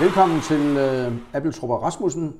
Velkommen 0.00 0.40
til 0.40 0.76
øh, 0.76 1.12
Appeltrup 1.32 1.70
og 1.70 1.82
Rasmussen, 1.82 2.34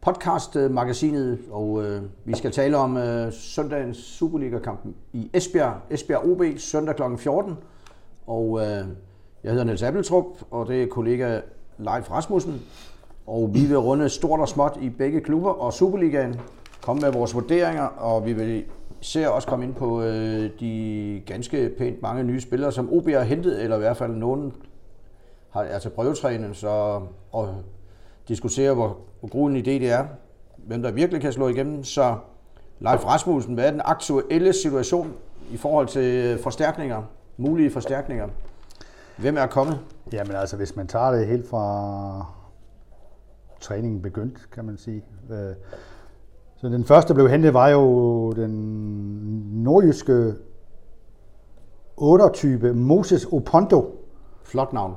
podcast-magasinet, 0.00 1.38
og 1.50 1.84
øh, 1.84 2.02
vi 2.24 2.36
skal 2.36 2.50
tale 2.50 2.76
om 2.76 2.96
øh, 2.96 3.32
søndagens 3.32 3.96
Superliga-kampen 3.96 4.94
i 5.12 5.30
Esbjerg, 5.32 5.74
Esbjerg 5.90 6.30
OB, 6.30 6.42
søndag 6.58 6.96
kl. 6.96 7.02
14. 7.18 7.54
Og 8.26 8.60
øh, 8.60 8.66
jeg 9.44 9.50
hedder 9.50 9.64
Niels 9.64 9.82
Appeltrup, 9.82 10.24
og 10.50 10.66
det 10.68 10.82
er 10.82 10.86
kollega 10.86 11.40
Leif 11.78 12.10
Rasmussen. 12.10 12.62
Og 13.26 13.50
vi 13.54 13.60
vil 13.60 13.78
runde 13.78 14.08
stort 14.08 14.40
og 14.40 14.48
småt 14.48 14.78
i 14.80 14.88
begge 14.88 15.20
klubber 15.20 15.50
og 15.50 15.72
Superligaen, 15.72 16.40
komme 16.82 17.00
med 17.00 17.12
vores 17.12 17.34
vurderinger, 17.34 17.84
og 17.84 18.26
vi 18.26 18.32
vil 18.32 18.64
ser 19.00 19.28
også 19.28 19.48
komme 19.48 19.64
ind 19.64 19.74
på 19.74 20.02
øh, 20.02 20.50
de 20.60 21.22
ganske 21.26 21.70
pænt 21.78 22.02
mange 22.02 22.22
nye 22.22 22.40
spillere, 22.40 22.72
som 22.72 22.92
OB 22.92 23.08
har 23.08 23.22
hentet, 23.22 23.62
eller 23.62 23.76
i 23.76 23.80
hvert 23.80 23.96
fald 23.96 24.12
nogen 24.12 24.52
har, 25.52 25.62
er 25.62 25.78
til 25.78 25.88
prøvetræning, 25.88 26.56
så 26.56 27.00
og 27.32 27.54
diskutere, 28.28 28.74
hvor, 28.74 28.98
hvor 29.20 29.28
god 29.28 29.50
en 29.50 29.56
idé 29.56 29.70
det 29.70 29.90
er, 29.90 30.06
hvem 30.56 30.82
der 30.82 30.90
virkelig 30.90 31.20
kan 31.20 31.32
slå 31.32 31.48
igennem. 31.48 31.84
Så 31.84 32.16
Leif 32.80 33.04
Rasmussen, 33.06 33.54
hvad 33.54 33.66
er 33.66 33.70
den 33.70 33.80
aktuelle 33.84 34.52
situation 34.52 35.12
i 35.50 35.56
forhold 35.56 35.88
til 35.88 36.38
forstærkninger, 36.38 37.02
mulige 37.36 37.70
forstærkninger? 37.70 38.28
Hvem 39.16 39.36
er 39.36 39.46
kommet? 39.46 39.80
Jamen 40.12 40.36
altså, 40.36 40.56
hvis 40.56 40.76
man 40.76 40.86
tager 40.86 41.10
det 41.10 41.26
helt 41.26 41.48
fra 41.48 42.26
træningen 43.60 44.02
begyndt, 44.02 44.50
kan 44.50 44.64
man 44.64 44.78
sige. 44.78 45.04
Øh, 45.30 45.54
så 46.56 46.68
den 46.68 46.84
første, 46.84 47.08
der 47.08 47.14
blev 47.14 47.28
hentet, 47.28 47.54
var 47.54 47.68
jo 47.68 48.32
den 48.32 48.50
nordjyske 49.62 50.34
8-type 52.00 52.72
Moses 52.72 53.24
Opondo. 53.24 53.98
Flot 54.42 54.72
navn. 54.72 54.94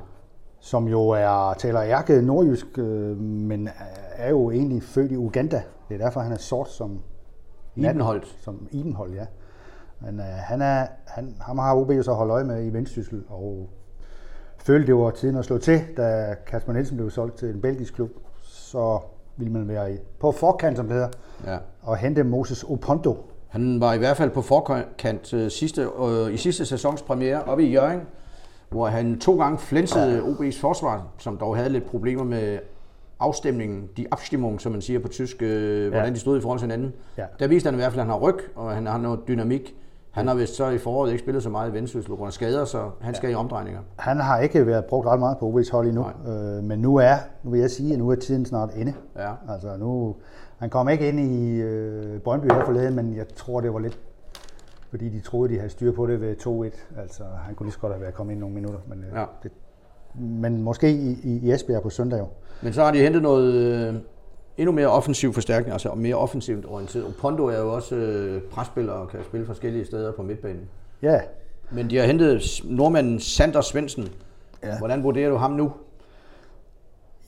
Som 0.66 0.88
jo 0.88 1.08
er, 1.08 1.54
taler 1.58 1.82
ærke 1.82 2.22
nordjysk, 2.22 2.78
øh, 2.78 3.18
men 3.20 3.68
er 4.16 4.30
jo 4.30 4.50
egentlig 4.50 4.82
født 4.82 5.12
i 5.12 5.16
Uganda. 5.16 5.62
Det 5.88 5.94
er 5.94 6.04
derfor, 6.04 6.20
han 6.20 6.32
er 6.32 6.36
sort 6.36 6.70
som 6.70 7.00
Ibenholdt. 7.76 8.36
Som 8.40 8.68
Ibenholdt, 8.70 9.14
ja. 9.14 9.26
Men 10.00 10.18
uh, 10.18 10.24
han 10.24 10.62
er, 10.62 10.86
han, 11.06 11.34
ham 11.40 11.58
har 11.58 11.74
OB 11.74 11.90
jo 11.90 12.02
så 12.02 12.12
holdt 12.12 12.32
øje 12.32 12.44
med 12.44 12.66
i 12.66 12.68
Vendsyssel, 12.68 13.22
og 13.28 13.68
følte, 14.58 14.86
det 14.86 14.96
var 14.96 15.10
tiden 15.10 15.36
at 15.36 15.44
slå 15.44 15.58
til, 15.58 15.80
da 15.96 16.34
Kasper 16.46 16.72
Nielsen 16.72 16.96
blev 16.96 17.10
solgt 17.10 17.36
til 17.36 17.48
en 17.48 17.60
belgisk 17.60 17.94
klub. 17.94 18.10
Så 18.42 19.00
ville 19.36 19.52
man 19.52 19.68
være 19.68 19.98
på 20.20 20.32
forkant, 20.32 20.76
som 20.76 20.86
det 20.86 20.94
hedder, 20.94 21.08
ja. 21.46 21.58
og 21.82 21.96
hente 21.96 22.24
Moses 22.24 22.64
Opondo. 22.64 23.16
Han 23.48 23.80
var 23.80 23.92
i 23.92 23.98
hvert 23.98 24.16
fald 24.16 24.30
på 24.30 24.42
forkant 24.42 25.34
uh, 25.34 25.48
sidste, 25.48 25.98
uh, 25.98 26.32
i 26.32 26.36
sidste 26.36 26.66
sæsons 26.66 27.02
premiere 27.02 27.42
oppe 27.42 27.64
i 27.64 27.72
Jørgen, 27.72 28.00
hvor 28.70 28.86
han 28.86 29.18
to 29.18 29.38
gange 29.38 29.58
flænsede 29.58 30.14
ja. 30.14 30.20
OB's 30.20 30.60
forsvar, 30.60 31.06
som 31.18 31.36
dog 31.36 31.56
havde 31.56 31.68
lidt 31.68 31.86
problemer 31.86 32.24
med 32.24 32.58
afstemningen, 33.20 33.88
de 33.96 34.06
Abstimmung, 34.10 34.60
som 34.60 34.72
man 34.72 34.80
siger 34.80 34.98
på 34.98 35.08
tysk, 35.08 35.42
ja. 35.42 35.88
hvordan 35.88 36.14
de 36.14 36.18
stod 36.18 36.38
i 36.38 36.40
forhold 36.40 36.58
til 36.58 36.70
hinanden. 36.70 36.92
Ja. 37.18 37.24
Der 37.38 37.46
viste 37.46 37.66
han 37.66 37.74
i 37.74 37.76
hvert 37.76 37.92
fald, 37.92 38.00
at 38.00 38.06
han 38.06 38.12
har 38.12 38.20
ryg, 38.20 38.38
og 38.54 38.70
han 38.70 38.86
har 38.86 38.98
noget 38.98 39.20
dynamik. 39.28 39.74
Han 40.10 40.28
har 40.28 40.34
vist 40.34 40.56
så 40.56 40.68
i 40.68 40.78
foråret 40.78 41.10
ikke 41.10 41.22
spillet 41.22 41.42
så 41.42 41.50
meget 41.50 41.70
i 41.70 41.72
Vendsyssel 41.72 42.10
på 42.10 42.16
grund 42.16 42.26
af 42.26 42.32
skader, 42.32 42.64
så 42.64 42.90
han 43.00 43.14
skal 43.14 43.28
ja. 43.28 43.32
i 43.32 43.34
omdrejninger. 43.34 43.80
Han 43.96 44.20
har 44.20 44.38
ikke 44.38 44.66
været 44.66 44.84
brugt 44.84 45.06
ret 45.06 45.18
meget 45.18 45.38
på 45.38 45.50
OB's 45.50 45.72
hold 45.72 45.86
endnu, 45.86 46.06
øh, 46.28 46.64
men 46.64 46.78
nu 46.78 46.96
er, 46.96 47.16
nu 47.42 47.50
vil 47.50 47.60
jeg 47.60 47.70
sige, 47.70 47.92
at 47.92 47.98
nu 47.98 48.10
er 48.10 48.14
tiden 48.14 48.46
snart 48.46 48.70
inde. 48.76 48.94
Ja. 49.16 49.30
Altså 49.48 49.76
nu, 49.76 50.16
han 50.58 50.70
kom 50.70 50.88
ikke 50.88 51.08
ind 51.08 51.20
i 51.20 51.60
øh, 51.60 52.20
Brøndby 52.20 52.52
her 52.52 52.64
forleden, 52.64 52.94
men 52.94 53.16
jeg 53.16 53.28
tror, 53.28 53.60
det 53.60 53.72
var 53.72 53.78
lidt, 53.78 53.98
fordi 54.90 55.08
de 55.08 55.20
troede, 55.20 55.52
de 55.52 55.58
havde 55.58 55.70
styr 55.70 55.92
på 55.92 56.06
det 56.06 56.20
ved 56.20 56.36
2-1. 56.36 57.00
Altså 57.00 57.22
han 57.44 57.54
kunne 57.54 57.66
lige 57.66 57.72
så 57.72 57.78
godt 57.78 57.92
have 57.92 58.02
været 58.02 58.14
kommet 58.14 58.32
ind 58.32 58.40
nogle 58.40 58.54
minutter, 58.54 58.78
men, 58.86 59.04
øh, 59.04 59.10
ja. 59.14 59.24
det, 59.42 59.52
men 60.14 60.62
måske 60.62 60.90
i, 60.90 61.18
i 61.22 61.52
Esbjerg 61.52 61.82
på 61.82 61.90
søndag 61.90 62.18
jo. 62.18 62.28
Men 62.62 62.72
så 62.72 62.84
har 62.84 62.92
de 62.92 62.98
hentet 62.98 63.22
noget, 63.22 63.54
øh, 63.54 63.94
endnu 64.56 64.72
mere 64.72 64.86
offensiv 64.86 65.32
forstærkning, 65.32 65.72
altså 65.72 65.94
mere 65.94 66.14
offensivt 66.14 66.66
orienteret. 66.68 67.04
Og 67.04 67.12
Pondo 67.20 67.46
er 67.46 67.58
jo 67.58 67.72
også 67.72 67.96
øh, 67.96 68.42
presspiller 68.42 68.92
og 68.92 69.08
kan 69.08 69.20
spille 69.24 69.46
forskellige 69.46 69.84
steder 69.84 70.12
på 70.12 70.22
midtbanen. 70.22 70.68
Ja. 71.02 71.20
Men 71.70 71.90
de 71.90 71.96
har 71.96 72.06
hentet 72.06 72.60
nordmanden 72.64 73.20
Sander 73.20 73.60
Svendsen. 73.60 74.08
Ja. 74.62 74.78
Hvordan 74.78 75.02
vurderer 75.02 75.30
du 75.30 75.36
ham 75.36 75.50
nu? 75.50 75.72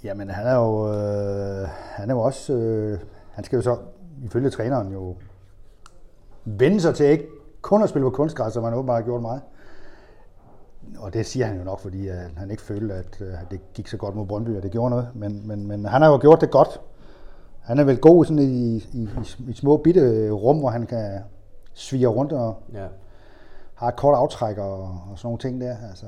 Jamen, 0.05 0.31
han 0.31 0.47
er 0.47 0.55
jo, 0.55 0.89
øh, 0.89 1.69
han 1.69 2.11
er 2.11 2.15
jo 2.15 2.21
også, 2.21 2.53
øh, 2.53 2.99
han 3.31 3.45
skal 3.45 3.57
jo 3.57 3.63
så, 3.63 3.77
ifølge 4.25 4.51
træneren 4.51 4.93
jo, 4.93 5.17
vende 6.45 6.81
sig 6.81 6.95
til 6.95 7.07
ikke 7.07 7.27
kun 7.63 7.83
at 7.83 7.89
spille 7.89 8.07
på 8.07 8.11
kunstgræs, 8.11 8.53
som 8.53 8.65
han 8.65 8.75
åbenbart 8.75 8.97
har 8.97 9.05
gjort 9.05 9.23
meget. 9.23 9.41
Og 10.99 11.15
det 11.15 11.27
siger 11.27 11.47
han 11.47 11.59
jo 11.59 11.65
nok, 11.65 11.81
fordi 11.81 12.09
at 12.09 12.31
han 12.37 12.51
ikke 12.51 12.63
følte, 12.63 12.95
at, 12.95 13.21
at 13.21 13.51
det 13.51 13.61
gik 13.75 13.89
så 13.89 13.97
godt 13.97 14.15
mod 14.15 14.27
Brøndby, 14.27 14.57
og 14.57 14.63
det 14.63 14.71
gjorde 14.71 14.91
noget. 14.91 15.09
Men, 15.15 15.49
men, 15.49 15.67
men 15.67 15.85
han 15.85 16.03
har 16.03 16.11
jo 16.11 16.19
gjort 16.19 16.41
det 16.41 16.51
godt. 16.51 16.81
Han 17.61 17.79
er 17.79 17.85
vel 17.85 17.99
god 17.99 18.25
sådan 18.25 18.43
i, 18.43 18.77
i, 18.77 18.83
i, 18.93 19.09
i 19.49 19.53
små 19.53 19.77
bitte 19.77 20.31
rum, 20.31 20.59
hvor 20.59 20.71
han 20.71 20.87
kan 20.87 21.21
svige 21.75 22.07
rundt 22.07 22.33
og 22.33 22.57
ja. 22.73 22.87
har 23.75 23.89
et 23.89 23.97
kort 23.97 24.15
aftræk 24.15 24.59
og, 24.59 24.83
og 24.83 25.13
sådan 25.17 25.27
nogle 25.27 25.39
ting 25.39 25.61
der. 25.61 25.77
Altså, 25.89 26.07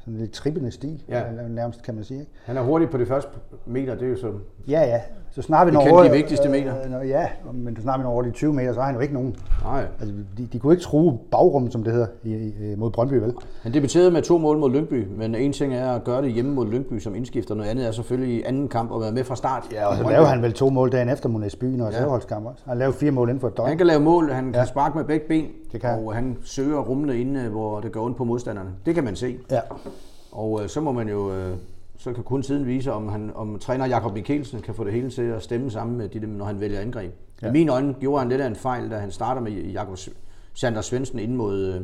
sådan 0.00 0.18
lidt 0.18 0.32
trippende 0.32 0.70
stil, 0.70 1.02
ja. 1.08 1.22
nærmest 1.48 1.82
kan 1.82 1.94
man 1.94 2.04
sige. 2.04 2.20
Ikke? 2.20 2.32
Han 2.44 2.56
er 2.56 2.62
hurtig 2.62 2.90
på 2.90 2.98
de 2.98 3.06
første 3.06 3.30
meter, 3.66 3.94
det 3.94 4.04
er 4.06 4.10
jo 4.10 4.16
så... 4.16 4.32
Ja, 4.68 4.80
ja. 4.80 5.00
Så 5.32 5.42
snart 5.42 5.66
vi 5.66 5.72
når 5.72 5.92
over, 5.92 6.02
de 6.02 6.10
vigtigste 6.10 6.48
meter. 6.48 7.00
Øh, 7.00 7.08
ja, 7.08 7.28
men 7.54 7.76
så 7.76 7.82
snart 7.82 8.00
vi 8.00 8.02
når 8.02 8.10
over 8.10 8.22
de 8.22 8.30
20 8.30 8.52
meter, 8.52 8.72
så 8.72 8.80
har 8.80 8.86
han 8.86 8.94
jo 8.94 9.00
ikke 9.00 9.14
nogen. 9.14 9.36
Nej. 9.62 9.86
Altså, 10.00 10.14
de, 10.38 10.48
de 10.52 10.58
kunne 10.58 10.72
ikke 10.72 10.82
true 10.82 11.18
bagrum, 11.30 11.70
som 11.70 11.84
det 11.84 11.92
hedder, 11.92 12.06
i, 12.24 12.34
i, 12.34 12.74
mod 12.76 12.90
Brøndby, 12.90 13.14
vel? 13.14 13.34
Han 13.62 13.74
debuterede 13.74 14.10
med 14.10 14.22
to 14.22 14.38
mål 14.38 14.58
mod 14.58 14.70
Lyngby, 14.70 15.06
men 15.16 15.34
en 15.34 15.52
ting 15.52 15.74
er 15.74 15.90
at 15.92 16.04
gøre 16.04 16.22
det 16.22 16.32
hjemme 16.32 16.54
mod 16.54 16.66
Lyngby 16.66 16.98
som 16.98 17.14
indskifter, 17.14 17.54
noget 17.54 17.70
andet 17.70 17.86
er 17.86 17.90
selvfølgelig 17.90 18.36
i 18.36 18.42
anden 18.42 18.68
kamp 18.68 18.94
at 18.94 19.00
være 19.00 19.12
med 19.12 19.24
fra 19.24 19.36
start. 19.36 19.64
Ja, 19.72 19.86
og 19.86 19.96
så 19.96 20.02
lavede 20.02 20.26
han 20.26 20.42
vel 20.42 20.52
to 20.52 20.70
mål 20.70 20.92
dagen 20.92 21.08
efter 21.08 21.28
mod 21.28 21.44
Esbyen 21.44 21.80
og 21.80 21.92
ja. 21.92 22.06
også. 22.06 22.36
Han 22.64 22.78
lavede 22.78 22.96
fire 22.96 23.10
mål 23.10 23.28
inden 23.28 23.40
for 23.40 23.48
et 23.48 23.56
døgn. 23.56 23.68
Han 23.68 23.78
kan 23.78 23.86
lave 23.86 24.00
mål, 24.00 24.30
han 24.30 24.52
kan 24.52 24.66
sparke 24.66 24.98
med 24.98 25.04
begge 25.04 25.26
ben, 25.28 25.46
det 25.72 25.80
kan. 25.80 25.98
og 25.98 26.14
han 26.14 26.38
søger 26.42 26.80
rummene 26.80 27.20
inde, 27.20 27.48
hvor 27.48 27.80
det 27.80 27.92
går 27.92 28.04
ondt 28.04 28.16
på 28.16 28.24
modstanderne. 28.24 28.70
Det 28.86 28.94
kan 28.94 29.04
man 29.04 29.16
se. 29.16 29.38
Ja. 29.50 29.60
Og 30.32 30.62
øh, 30.62 30.68
så 30.68 30.80
må 30.80 30.92
man 30.92 31.08
jo, 31.08 31.32
øh, 31.32 31.56
så 31.98 32.12
kan 32.12 32.24
kun 32.24 32.42
tiden 32.42 32.66
vise, 32.66 32.92
om, 32.92 33.08
han, 33.08 33.32
om 33.34 33.58
træner 33.58 33.86
Jakob 33.86 34.14
Mikkelsen 34.14 34.60
kan 34.60 34.74
få 34.74 34.84
det 34.84 34.92
hele 34.92 35.10
til 35.10 35.22
at 35.22 35.42
stemme 35.42 35.70
sammen 35.70 35.96
med 35.96 36.08
de, 36.08 36.26
når 36.26 36.44
han 36.44 36.60
vælger 36.60 36.80
angreb. 36.80 37.12
Ja. 37.42 37.48
I 37.48 37.52
mine 37.52 37.72
øjne 37.72 37.94
gjorde 38.00 38.18
han 38.18 38.28
lidt 38.28 38.40
af 38.40 38.46
en 38.46 38.56
fejl, 38.56 38.90
da 38.90 38.98
han 38.98 39.10
starter 39.10 39.40
med 39.40 39.52
Jakob 39.52 39.98
Sander 40.54 40.80
Svendsen 40.80 41.18
ind 41.18 41.34
mod 41.34 41.74
øh, 41.74 41.80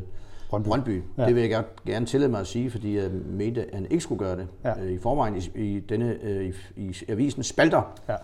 Brøndby. 0.49 0.67
Brøndby. 0.67 1.03
Ja. 1.17 1.25
Det 1.25 1.35
vil 1.35 1.49
jeg 1.49 1.63
gerne 1.85 2.05
tillade 2.05 2.31
mig 2.31 2.39
at 2.39 2.47
sige, 2.47 2.71
fordi 2.71 2.97
jeg 2.97 3.11
mente, 3.25 3.61
at 3.61 3.69
han 3.73 3.87
ikke 3.89 4.03
skulle 4.03 4.19
gøre 4.19 4.35
det 4.35 4.47
ja. 4.63 4.81
øh, 4.81 4.91
i 4.91 4.99
forvejen 4.99 5.35
i, 5.35 5.59
i, 5.59 5.79
denne, 5.79 6.17
øh, 6.23 6.45
i, 6.45 6.53
i 6.75 6.95
avisen 7.09 7.43
Spalter. 7.43 7.81
Ja. 8.09 8.15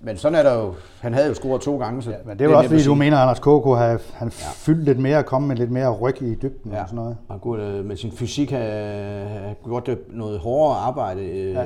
Men 0.00 0.16
sådan 0.16 0.38
er 0.38 0.42
der 0.42 0.54
jo. 0.54 0.74
Han 1.00 1.14
havde 1.14 1.28
jo 1.28 1.34
scoret 1.34 1.62
to 1.62 1.78
gange. 1.78 2.02
Så 2.02 2.10
ja, 2.10 2.16
men 2.24 2.38
det 2.38 2.44
er 2.44 2.50
jo 2.50 2.56
også 2.56 2.70
fordi, 2.70 2.84
du 2.84 2.94
mener, 2.94 3.16
at 3.16 3.22
Anders 3.22 3.38
K. 3.38 3.42
kunne 3.42 3.78
have 3.78 4.00
han 4.14 4.28
ja. 4.28 4.48
fyldt 4.54 4.84
lidt 4.84 4.98
mere 4.98 5.18
og 5.18 5.26
kommet 5.26 5.48
med 5.48 5.56
lidt 5.56 5.70
mere 5.70 5.90
ryg 5.90 6.22
i 6.22 6.34
dybden 6.34 6.72
ja. 6.72 6.82
og 6.82 6.88
sådan 6.88 6.96
noget. 6.96 7.16
Han 7.30 7.38
kunne 7.38 7.68
øh, 7.68 7.84
med 7.84 7.96
sin 7.96 8.12
fysik 8.12 8.50
have, 8.50 9.54
gjort 9.64 9.86
det 9.86 9.98
noget 10.08 10.38
hårdere 10.38 10.78
arbejde. 10.78 11.22
Øh, 11.22 11.52
ja. 11.52 11.64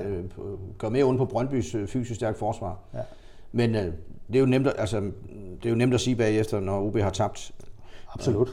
Gør 0.78 0.88
mere 0.88 1.04
ondt 1.04 1.18
på 1.18 1.24
Brøndbys 1.24 1.74
øh, 1.74 1.86
fysisk 1.86 2.14
stærkt 2.14 2.38
forsvar. 2.38 2.78
Ja. 2.94 2.98
Men 3.52 3.74
det 3.74 4.34
er, 4.34 4.40
jo 4.40 4.46
nemt, 4.46 4.68
altså, 4.78 5.00
det 5.62 5.66
er 5.66 5.70
jo 5.70 5.76
nemt 5.76 5.94
at 5.94 6.00
sige 6.00 6.16
bagefter, 6.16 6.60
når 6.60 6.86
OB 6.86 6.98
har 6.98 7.10
tabt. 7.10 7.52
Absolut. 8.14 8.48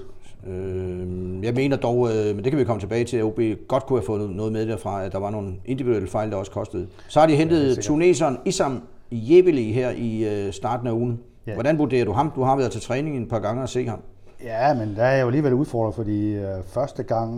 Øh, 0.48 1.44
jeg 1.44 1.54
mener 1.54 1.78
dog, 1.78 2.10
øh, 2.10 2.36
men 2.36 2.44
det 2.44 2.52
kan 2.52 2.60
vi 2.60 2.64
komme 2.64 2.80
tilbage 2.80 3.06
til, 3.06 3.18
at 3.18 3.24
OB 3.24 3.40
godt 3.68 3.86
kunne 3.86 4.00
have 4.00 4.06
fået 4.06 4.30
noget 4.30 4.52
med 4.54 4.68
derfra, 4.68 5.04
at 5.04 5.12
der 5.12 5.18
var 5.18 5.30
nogle 5.30 5.54
individuelle 5.66 6.08
fejl, 6.08 6.32
der 6.32 6.38
også 6.38 6.52
kostede. 6.52 6.88
Så 7.08 7.20
har 7.20 7.28
de 7.28 7.36
hentet 7.36 7.78
ja, 7.78 7.82
tuneseren 7.82 8.38
Isam 8.46 8.82
Jebeli 9.12 9.72
her 9.72 9.90
i 9.90 10.46
øh, 10.46 10.54
starten 10.54 10.88
af 10.88 10.92
ugen. 10.92 11.20
Ja. 11.48 11.54
Hvordan 11.54 11.78
vurderer 11.78 12.06
du 12.06 12.12
ham? 12.12 12.32
Du 12.36 12.42
har 12.44 12.56
været 12.56 12.72
til 12.72 12.82
træning 12.82 13.18
en 13.18 13.28
par 13.28 13.40
gange 13.40 13.62
og 13.62 13.70
se 13.70 13.88
ham. 13.88 14.00
Ja, 14.44 14.74
men 14.74 14.96
der 14.96 15.04
er 15.04 15.12
jeg 15.12 15.22
jo 15.22 15.28
alligevel 15.28 15.54
udfordret, 15.54 15.96
fordi 15.96 16.34
øh, 16.34 16.64
første 16.64 17.04
gang 17.04 17.34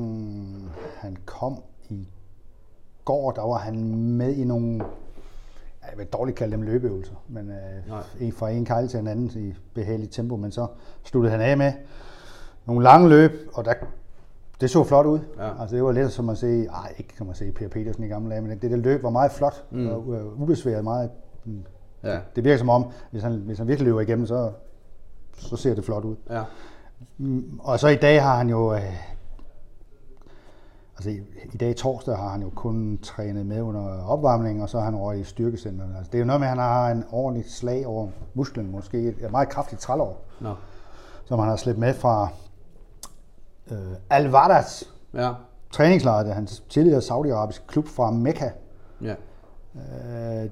han 0.98 1.18
kom 1.26 1.64
i 1.90 2.08
går, 3.06 3.32
der 3.32 3.42
var 3.42 3.58
han 3.58 3.96
med 3.96 4.36
i 4.36 4.44
nogle, 4.44 4.84
jeg 5.82 5.98
vil 5.98 6.06
dårligt 6.06 6.38
kalde 6.38 6.52
dem 6.52 6.62
løbeøvelser, 6.62 7.16
men 7.28 7.50
øh, 7.50 8.28
en 8.28 8.32
fra 8.32 8.50
en 8.50 8.66
kejle 8.66 8.88
til 8.88 9.00
en 9.00 9.08
anden 9.08 9.32
i 9.36 9.54
behageligt 9.74 10.12
tempo, 10.12 10.36
men 10.36 10.52
så 10.52 10.68
sluttede 11.04 11.32
han 11.32 11.42
af 11.42 11.58
med 11.58 11.74
nogle 12.66 12.84
lange 12.84 13.10
løb, 13.10 13.32
og 13.54 13.66
der, 13.66 13.74
det 14.62 14.70
så 14.70 14.84
flot 14.84 15.06
ud. 15.06 15.20
Ja. 15.38 15.62
Altså 15.62 15.76
det 15.76 15.84
var 15.84 15.92
lidt 15.92 16.12
som 16.12 16.30
at 16.30 16.38
se, 16.38 16.66
ej, 16.66 16.94
ikke 16.98 17.14
som 17.18 17.30
at 17.30 17.38
se 17.38 17.52
Per 17.52 17.68
Petersen 17.68 18.04
i 18.04 18.08
gamle 18.08 18.30
dage, 18.32 18.42
men 18.42 18.52
det, 18.52 18.72
det 18.72 18.80
løb 18.80 19.04
var 19.04 19.10
meget 19.10 19.32
flot, 19.32 19.66
mm. 19.72 19.88
og 19.88 20.08
ubesværet, 20.38 20.84
meget 20.84 21.10
Ja. 22.04 22.12
Det, 22.12 22.22
det 22.36 22.44
virker 22.44 22.58
som 22.58 22.70
om, 22.70 22.92
hvis 23.12 23.24
han, 23.24 23.34
hvis 23.34 23.58
han 23.58 23.68
virkelig 23.68 23.86
løber 23.86 24.02
igennem, 24.02 24.26
så, 24.26 24.52
så 25.34 25.56
ser 25.56 25.76
det 25.76 25.86
flot 25.86 26.06
ud. 26.06 26.16
Ja. 26.30 26.44
Mm, 27.18 27.60
og 27.64 27.80
så 27.80 27.88
i 27.88 27.96
dag 27.96 28.24
har 28.24 28.38
han 28.38 28.50
jo... 28.50 28.74
Øh, 28.74 28.94
altså 30.96 31.10
i, 31.10 31.22
i 31.54 31.58
dag 31.58 31.76
torsdag 31.76 32.18
har 32.18 32.30
han 32.30 32.42
jo 32.42 32.50
kun 32.50 33.00
trænet 33.02 33.46
med 33.46 33.62
under 33.62 34.04
opvarmningen, 34.04 34.64
og 34.64 34.70
så 34.70 34.78
har 34.78 34.86
han 34.86 34.96
over 34.96 35.14
i 35.14 35.24
styrkecenteret. 35.24 35.96
Altså, 35.98 36.12
det 36.12 36.18
er 36.18 36.20
jo 36.20 36.26
noget 36.26 36.40
med, 36.40 36.48
at 36.48 36.50
han 36.50 36.60
har 36.60 36.92
en 36.92 37.04
ordentlig 37.12 37.52
slag 37.52 37.88
over 37.88 38.08
musklen, 38.34 38.72
måske 38.72 39.08
et 39.08 39.32
meget 39.32 39.50
kraftigt 39.50 39.82
trælår, 39.82 40.26
no. 40.40 40.54
som 41.26 41.40
han 41.40 41.50
har 41.50 41.56
slæbt 41.56 41.78
med 41.78 41.94
fra 41.94 42.28
øh, 43.72 43.94
Al-Wadas 44.10 44.90
ja. 45.14 45.34
træningslejr, 45.72 46.24
det 46.24 46.30
er 46.30 46.36
hans 46.36 46.64
tidligere 46.70 47.02
saudiarabiske 47.02 47.68
klub 47.68 47.88
fra 47.88 48.12
Mekka. 48.12 48.50
Ja 49.02 49.16
Øh, 49.76 50.50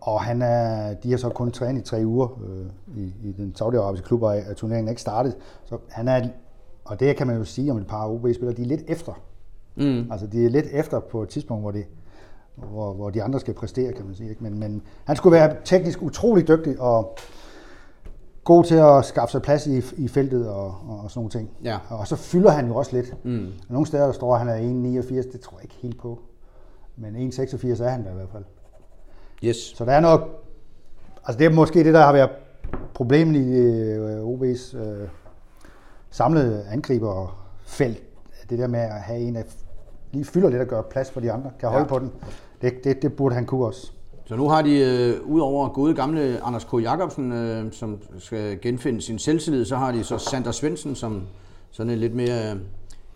og 0.00 0.20
han 0.20 0.42
er, 0.42 0.94
de 0.94 1.10
har 1.10 1.18
så 1.18 1.28
kun 1.28 1.50
trænet 1.50 1.80
i 1.80 1.84
tre 1.84 2.02
uger 2.06 2.40
øh, 2.48 2.66
i, 2.96 3.14
i 3.22 3.32
den 3.32 3.54
saudiarabiske 3.56 4.06
klub, 4.06 4.22
og 4.22 4.38
er 4.38 4.54
turneringen 4.54 4.88
ikke 4.88 5.00
startet. 5.00 5.36
Så 5.64 5.78
han 5.88 6.08
er, 6.08 6.28
og 6.84 7.00
det 7.00 7.16
kan 7.16 7.26
man 7.26 7.36
jo 7.36 7.44
sige 7.44 7.70
om 7.70 7.78
et 7.78 7.86
par 7.86 8.08
OB-spillere, 8.08 8.56
de 8.56 8.62
er 8.62 8.66
lidt 8.66 8.82
efter. 8.88 9.12
Mm. 9.76 10.12
Altså 10.12 10.26
de 10.26 10.44
er 10.44 10.50
lidt 10.50 10.66
efter 10.72 11.00
på 11.00 11.22
et 11.22 11.28
tidspunkt, 11.28 11.62
hvor, 11.62 11.70
det, 11.70 11.84
hvor, 12.54 12.92
hvor 12.92 13.10
de 13.10 13.22
andre 13.22 13.40
skal 13.40 13.54
præstere, 13.54 13.92
kan 13.92 14.06
man 14.06 14.14
sige. 14.14 14.30
Ikke? 14.30 14.42
Men, 14.42 14.58
men 14.58 14.82
han 15.04 15.16
skulle 15.16 15.32
være 15.32 15.56
teknisk 15.64 16.02
utrolig 16.02 16.48
dygtig 16.48 16.80
og 16.80 17.16
god 18.44 18.64
til 18.64 18.74
at 18.74 19.04
skaffe 19.04 19.32
sig 19.32 19.42
plads 19.42 19.66
i, 19.66 19.82
i 19.96 20.08
feltet 20.08 20.48
og, 20.48 20.64
og, 20.64 21.00
og 21.04 21.10
sådan 21.10 21.18
nogle 21.18 21.30
ting. 21.30 21.50
Ja. 21.64 21.78
Og 21.88 22.06
så 22.06 22.16
fylder 22.16 22.50
han 22.50 22.66
jo 22.66 22.76
også 22.76 22.96
lidt. 22.96 23.24
Mm. 23.24 23.46
Og 23.68 23.72
nogle 23.72 23.86
steder 23.86 24.04
der 24.04 24.12
står, 24.12 24.34
at 24.34 24.40
han 24.40 24.48
er 24.48 25.00
1,89, 25.02 25.32
det 25.32 25.40
tror 25.40 25.56
jeg 25.58 25.64
ikke 25.64 25.76
helt 25.80 25.98
på. 25.98 26.18
Men 26.96 27.30
1,86 27.30 27.82
er 27.82 27.88
han 27.88 28.04
der 28.04 28.10
i 28.10 28.14
hvert 28.14 28.28
fald. 28.32 28.44
Yes. 29.44 29.56
Så 29.56 29.84
der 29.84 29.92
er 29.92 30.00
noget... 30.00 30.20
Altså 31.26 31.38
det 31.38 31.46
er 31.46 31.50
måske 31.50 31.84
det, 31.84 31.94
der 31.94 32.00
har 32.00 32.12
været 32.12 32.30
problemet 32.94 33.40
i 33.40 33.58
øh, 33.58 34.22
OB's 34.22 34.76
øh, 34.78 35.08
samlede 36.10 36.64
angriberfelt. 36.70 38.02
Det 38.50 38.58
der 38.58 38.66
med 38.66 38.80
at 38.80 38.90
have 39.00 39.20
en, 39.20 39.34
der 39.34 39.42
lige 40.12 40.24
fylder 40.24 40.50
lidt 40.50 40.62
og 40.62 40.68
gør 40.68 40.82
plads 40.82 41.10
for 41.10 41.20
de 41.20 41.32
andre, 41.32 41.50
kan 41.60 41.68
holde 41.68 41.82
Ja. 41.84 41.88
på 41.88 41.98
den. 41.98 42.12
Det, 42.62 42.84
det, 42.84 43.02
det 43.02 43.12
burde 43.12 43.34
han 43.34 43.46
kunne 43.46 43.66
også. 43.66 43.92
Så 44.24 44.36
nu 44.36 44.48
har 44.48 44.62
de, 44.62 44.78
øh, 44.78 45.26
udover 45.26 45.68
gode 45.68 45.94
gamle 45.94 46.40
Anders 46.42 46.64
K. 46.64 46.72
Jacobsen, 46.82 47.32
øh, 47.32 47.72
som 47.72 47.98
skal 48.18 48.60
genfinde 48.60 49.00
sin 49.02 49.18
selvtillid, 49.18 49.64
så 49.64 49.76
har 49.76 49.92
de 49.92 50.04
så 50.04 50.18
Sander 50.18 50.50
Svendsen, 50.52 50.94
som 50.94 51.22
sådan 51.70 51.92
en 51.92 51.98
lidt 51.98 52.14
mere 52.14 52.50
øh, 52.52 52.56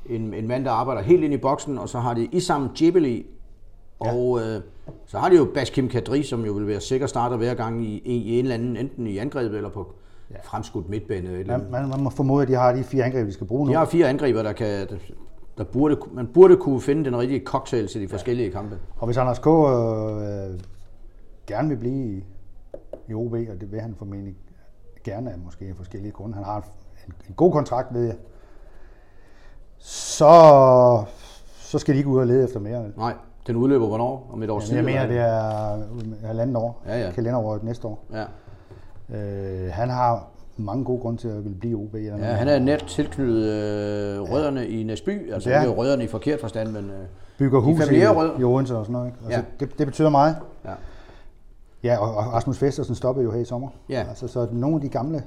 en, 0.06 0.34
en 0.34 0.48
mand, 0.48 0.64
der 0.64 0.70
arbejder 0.70 1.02
helt 1.02 1.24
ind 1.24 1.34
i 1.34 1.36
boksen, 1.36 1.78
og 1.78 1.88
så 1.88 1.98
har 1.98 2.14
de 2.14 2.24
Isam 2.32 2.68
Djebeli, 2.78 3.26
og 4.12 4.40
øh, 4.40 4.60
så 5.06 5.18
har 5.18 5.28
de 5.28 5.36
jo 5.36 5.48
Baskim 5.54 5.88
Kadri, 5.88 6.22
som 6.22 6.44
jo 6.44 6.52
vil 6.52 6.66
være 6.66 6.80
sikker 6.80 7.06
starter 7.06 7.36
hver 7.36 7.54
gang 7.54 7.84
i, 7.84 8.02
i, 8.04 8.16
i 8.16 8.38
en 8.38 8.44
eller 8.44 8.54
anden, 8.54 8.76
enten 8.76 9.06
i 9.06 9.18
angrebet 9.18 9.56
eller 9.56 9.70
på 9.70 9.92
ja. 10.30 10.36
fremskudt 10.44 10.88
midtbane. 10.88 11.28
Eller 11.30 11.58
Man, 11.58 11.70
man, 11.70 11.88
man 11.88 12.00
må 12.00 12.10
formode, 12.10 12.42
at 12.42 12.48
de 12.48 12.54
har 12.54 12.72
de 12.72 12.84
fire 12.84 13.04
angreb, 13.04 13.26
de 13.26 13.32
skal 13.32 13.46
bruge 13.46 13.66
nu. 13.66 13.72
De 13.72 13.76
har 13.76 13.84
fire 13.84 14.08
angriber, 14.08 14.42
der 14.42 14.52
kan... 14.52 14.88
Der, 14.88 14.96
der 15.58 15.64
burde, 15.64 15.96
man 16.12 16.26
burde 16.26 16.56
kunne 16.56 16.80
finde 16.80 17.04
den 17.04 17.18
rigtige 17.18 17.44
cocktail 17.44 17.88
til 17.88 18.00
de 18.00 18.08
forskellige 18.08 18.50
kampe. 18.50 18.78
Og 18.96 19.06
hvis 19.06 19.16
Anders 19.16 19.38
K. 19.38 19.46
Øh, 19.46 20.60
gerne 21.46 21.68
vil 21.68 21.76
blive 21.76 22.22
i, 23.08 23.14
OB, 23.14 23.32
og 23.32 23.60
det 23.60 23.72
vil 23.72 23.80
han 23.80 23.94
formentlig 23.98 24.34
gerne 25.04 25.32
af 25.32 25.38
måske 25.38 25.64
af 25.64 25.76
forskellige 25.76 26.12
grunde. 26.12 26.34
Han 26.34 26.44
har 26.44 26.56
en, 27.06 27.14
en 27.28 27.34
god 27.34 27.52
kontrakt, 27.52 27.94
ved 27.94 28.04
jeg. 28.04 28.16
Så, 29.78 31.04
så 31.56 31.78
skal 31.78 31.94
de 31.94 31.98
ikke 31.98 32.10
ud 32.10 32.18
og 32.18 32.26
lede 32.26 32.44
efter 32.44 32.60
mere. 32.60 32.90
Nej, 32.96 33.14
den 33.46 33.56
udløber 33.56 33.87
hvornår? 33.87 34.31
Om 34.32 34.43
et 34.43 34.50
års 34.50 34.70
Jamen, 34.73 34.76
jeg 34.94 35.00
tid? 35.02 35.08
mener, 35.08 35.19
eller 35.19 35.87
det 36.17 36.23
er 36.23 36.26
halvandet 36.26 36.56
år. 36.56 36.82
Ja, 36.87 37.00
ja. 37.06 37.11
Kalenderåret 37.11 37.62
næste 37.62 37.87
år. 37.88 38.05
Ja. 38.12 38.25
Øh, 39.17 39.73
han 39.73 39.91
har 39.91 40.29
mange 40.56 40.85
gode 40.85 41.00
grunde 41.00 41.20
til 41.20 41.29
at 41.29 41.44
ville 41.44 41.58
blive 41.58 41.70
i 41.73 41.75
OB. 41.85 41.94
Ja, 41.94 42.17
han 42.17 42.49
er 42.49 42.58
net 42.58 42.85
tilknyttet 42.88 43.43
øh, 43.44 44.20
rødderne 44.32 44.69
i 44.69 44.82
Næsby. 44.82 45.32
Altså, 45.32 45.50
Ja. 45.50 45.56
det 45.58 45.64
er 45.64 45.69
jo 45.69 45.76
rødderne 45.76 46.05
i 46.05 46.06
forkert 46.06 46.41
forstand, 46.41 46.69
men... 46.70 46.85
Øh, 46.85 47.06
Bygger 47.38 47.61
hus 47.61 47.91
i, 47.91 48.06
rødder. 48.06 48.38
i 48.41 48.44
Odense 48.44 48.76
og 48.76 48.85
sådan 48.85 48.93
noget. 48.93 49.06
Ikke? 49.06 49.19
Altså, 49.25 49.38
Ja. 49.41 49.44
det, 49.67 49.79
det, 49.79 49.87
betyder 49.87 50.08
meget. 50.11 50.37
ja. 50.64 50.70
Ja, 51.85 51.99
og, 51.99 52.14
og 52.17 52.32
Rasmus 52.32 52.58
Festersen 52.58 52.94
stoppede 52.94 53.25
jo 53.25 53.31
her 53.32 53.41
i 53.41 53.44
sommer. 53.44 53.69
Ja. 53.88 54.05
Altså, 54.08 54.26
så 54.29 54.46
nogle 54.52 54.76
af 54.76 54.81
de 54.82 54.88
gamle 54.88 55.23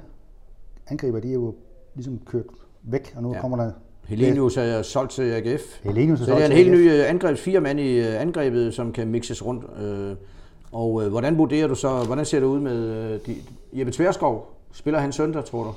angriber, 0.90 1.20
de 1.20 1.28
er 1.28 1.32
jo 1.34 1.54
ligesom 1.94 2.20
kørt 2.26 2.44
væk, 2.82 3.12
og 3.16 3.22
nu 3.22 3.28
Ja. 3.30 3.34
ja. 3.34 3.40
kommer 3.40 3.56
der 3.56 3.70
Helenius 4.08 4.56
er 4.56 4.82
solgt 4.82 5.12
til 5.12 5.22
AGF. 5.22 5.62
Helenius 5.82 6.20
er 6.20 6.24
Så 6.24 6.34
det 6.34 6.42
er 6.42 6.46
en 6.46 6.52
helt 6.52 6.70
ny 6.70 6.90
øh, 7.30 7.36
fire 7.36 7.60
mand 7.60 7.80
i 7.80 7.98
øh, 7.98 8.20
angrebet, 8.20 8.74
som 8.74 8.92
kan 8.92 9.08
mixes 9.08 9.46
rundt. 9.46 9.64
Øh, 9.82 10.16
og 10.72 11.08
hvordan 11.08 11.38
vurderer 11.38 11.66
du 11.66 11.74
så, 11.74 12.04
hvordan 12.06 12.24
ser 12.24 12.40
det 12.40 12.46
ud 12.46 12.60
med 12.60 13.18
de, 13.18 13.36
Jeppe 13.72 13.92
Tverskov? 13.92 14.54
Spiller 14.72 15.00
han 15.00 15.12
søndag, 15.12 15.44
tror 15.44 15.64
du? 15.64 15.74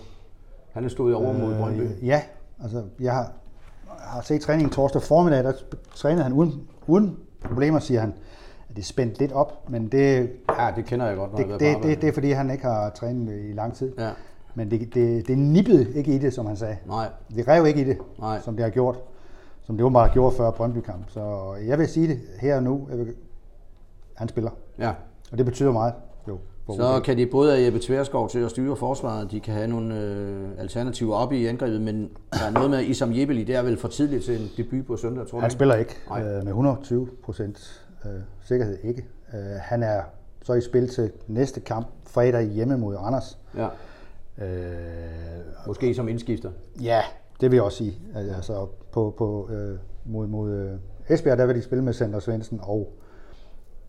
Han 0.72 0.86
er 0.86 0.90
stået 0.90 1.16
over 1.16 1.34
mod 1.34 1.56
Brøndby. 1.56 1.82
Øh, 1.82 2.08
ja, 2.08 2.22
altså 2.64 2.84
jeg 3.00 3.14
har, 3.14 3.32
har 3.88 4.22
set 4.22 4.42
træningen 4.42 4.70
torsdag 4.74 5.02
formiddag, 5.02 5.44
der 5.44 5.54
trænede 5.96 6.24
han 6.24 6.34
uden, 6.34 6.62
uden 6.88 7.18
problemer, 7.42 7.80
siger 7.80 8.00
han. 8.00 8.14
Det 8.70 8.80
er 8.80 8.84
spændt 8.84 9.20
lidt 9.20 9.32
op, 9.32 9.70
men 9.70 9.88
det, 9.88 10.30
Ja, 10.60 10.70
det 10.76 10.86
kender 10.86 11.06
jeg 11.06 11.16
godt, 11.16 11.32
det, 11.32 11.48
det, 11.48 11.54
arbejde. 11.54 11.88
det, 11.90 12.02
det 12.02 12.10
er 12.10 12.14
fordi, 12.14 12.32
han 12.32 12.52
ikke 12.52 12.64
har 12.64 12.90
trænet 12.90 13.50
i 13.50 13.54
lang 13.54 13.74
tid. 13.74 13.94
Ja, 13.98 14.10
Men 14.56 14.72
det, 14.72 14.94
det, 14.94 15.28
det 15.28 15.38
nippede 15.38 15.94
ikke 15.96 16.16
i 16.16 16.18
det, 16.18 16.34
som 16.34 16.46
han 16.46 16.56
sagde. 16.58 16.78
nej. 16.88 17.10
Det 17.36 17.48
rev 17.48 17.66
ikke 17.66 17.82
i 17.82 17.84
det, 17.84 17.98
Nej. 18.20 18.42
som 18.42 18.56
det 18.56 18.64
har 18.64 18.70
gjort. 18.70 18.98
Som 19.62 19.78
det 19.78 19.84
åbenbart 19.84 20.08
har 20.08 20.14
gjort 20.14 20.34
før 20.34 20.52
Brøndby-kamp. 20.52 21.10
Så 21.10 21.54
jeg 21.68 21.80
vil 21.80 21.88
sige 21.88 22.08
det 22.08 22.20
her 22.40 22.56
og 22.56 22.64
nu. 22.64 22.88
Jeg 22.90 22.98
vil, 22.98 23.14
han 24.16 24.28
spiller. 24.28 24.52
Ja. 24.80 24.92
Og 25.32 25.38
det 25.38 25.46
betyder 25.46 25.72
meget. 25.72 25.94
Jo, 26.28 26.38
Så 26.68 27.02
kan 27.06 27.18
de 27.18 27.26
både 27.26 27.52
have 27.52 27.66
Jeppe 27.66 27.80
Tverskov 27.80 28.30
til 28.30 28.40
at 28.40 28.50
styre 28.50 28.76
forsvaret, 28.76 29.32
de 29.32 29.40
kan 29.40 29.54
have 29.54 29.68
nogle 29.68 30.00
øh, 30.02 30.50
alternativer 30.60 31.16
op 31.16 31.34
i 31.34 31.46
angrebet, 31.46 31.82
men 31.82 32.10
der 32.34 32.46
er 32.48 32.52
noget 32.52 32.70
med 32.70 32.82
Isam 32.84 33.14
Jebeli, 33.18 33.44
det 33.44 33.56
er 33.56 33.62
vel 33.62 33.78
for 33.78 33.88
tidligt 33.88 34.24
til 34.24 34.42
en 34.42 34.48
debut 34.58 34.86
på 34.86 34.98
søndag, 34.98 35.28
tror 35.28 35.38
du 35.38 35.42
Han 35.42 35.48
ikke? 35.48 35.54
spiller 35.54 35.76
ikke 35.76 35.96
Nej. 36.10 36.22
øh, 36.24 36.34
med 36.44 36.48
120 36.48 37.08
procent 37.24 37.86
øh, 38.06 38.12
sikkerhed 38.44 38.78
ikke. 38.84 39.06
Øh, 39.34 39.40
han 39.62 39.84
er 39.84 40.02
så 40.44 40.54
i 40.54 40.62
spil 40.62 40.90
til 40.90 41.12
næste 41.28 41.60
kamp 41.60 41.88
fredag 42.08 42.44
hjemme 42.44 42.78
mod 42.78 42.96
Randers. 42.96 43.38
Ja, 43.58 43.68
Øh, 44.38 44.48
måske 45.68 45.94
som 45.96 46.08
indskifter. 46.08 46.52
ja, 46.82 47.02
det 47.42 47.52
vil 47.52 47.58
jeg 47.58 47.64
også 47.64 47.78
sige. 47.78 47.94
Altså 48.16 48.68
på, 48.92 49.14
på, 49.18 49.50
øh, 49.52 49.78
mod, 50.06 50.28
mod 50.28 50.52
øh, 50.52 50.72
Esbjerg, 51.10 51.38
der 51.38 51.46
vil 51.46 51.56
de 51.56 51.62
spille 51.62 51.84
med 51.84 51.94
Sander 51.94 52.20
Svendsen 52.20 52.60
og 52.64 52.94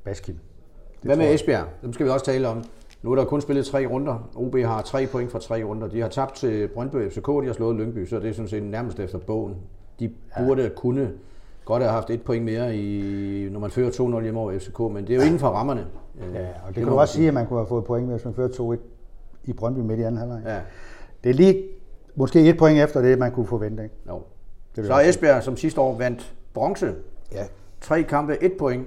Baskim. 0.05 0.39
Hvad 1.03 1.17
med. 1.17 1.35
Esbjerg? 1.35 1.67
Dem 1.83 1.93
skal 1.93 2.07
vi 2.07 2.11
også 2.11 2.25
tale 2.27 2.49
om. 2.49 2.65
Nu 3.03 3.13
er 3.13 3.17
der 3.17 3.25
kun 3.25 3.41
spillet 3.41 3.67
tre 3.67 3.87
runder. 3.87 4.31
OB 4.37 4.57
har 4.57 4.83
tre 4.83 5.07
point 5.07 5.31
fra 5.33 5.39
tre 5.39 5.65
runder. 5.65 5.89
De 5.89 6.01
har 6.01 6.09
tabt 6.09 6.35
til 6.35 6.69
Brøndby 6.69 7.11
FCK, 7.11 7.27
de 7.27 7.47
har 7.47 7.53
slået 7.53 7.77
Lyngby, 7.77 8.07
så 8.07 8.19
det 8.19 8.29
er 8.29 8.33
sådan 8.33 8.49
set 8.49 8.63
nærmest 8.63 9.01
efter 9.01 9.19
bogen. 9.19 9.57
De 10.01 10.13
burde 10.39 10.71
kunne 10.77 11.11
godt 11.65 11.83
have 11.83 11.93
haft 11.93 12.11
et 12.11 12.23
point 12.23 12.45
mere, 12.45 12.77
i, 12.77 13.49
når 13.51 13.61
man 13.61 13.71
fører 13.71 13.91
2-0 13.91 14.23
hjemme 14.23 14.41
over 14.41 14.59
FCK, 14.59 14.79
men 14.79 14.97
det 15.07 15.11
er 15.11 15.17
jo 15.17 15.23
inden 15.23 15.39
for 15.39 15.49
rammerne. 15.49 15.87
Ja, 16.35 16.47
og 16.67 16.69
det 16.69 16.69
må 16.69 16.73
kan 16.73 16.87
du 16.87 16.99
også 16.99 17.15
sige. 17.15 17.29
at 17.29 17.35
man 17.35 17.47
kunne 17.47 17.59
have 17.59 17.67
fået 17.67 17.85
point, 17.85 18.11
hvis 18.11 18.25
man 18.25 18.35
førte 18.35 18.55
2-1 18.63 18.77
i 19.45 19.53
Brøndby 19.53 19.79
midt 19.81 20.01
i 20.01 20.03
anden 20.03 20.19
halvleg. 20.19 20.43
Ja, 20.47 20.61
Det 21.25 21.31
er 21.31 21.35
lige 21.35 21.65
måske 22.15 22.49
et 22.49 22.59
point 22.59 22.79
efter 22.81 23.01
det, 23.03 23.19
man 23.19 23.33
kunne 23.33 23.47
forvente. 23.47 23.83
Ikke? 23.83 23.95
jo. 24.09 24.23
vil 24.77 24.87
Så 24.87 25.01
Esbjerg, 25.01 25.43
som 25.43 25.57
sidste 25.57 25.81
år 25.81 25.97
vandt 25.99 26.35
bronze, 26.55 26.95
Ja. 27.33 27.45
tre 27.81 28.03
kampe, 28.03 28.43
et 28.43 28.53
point. 28.59 28.87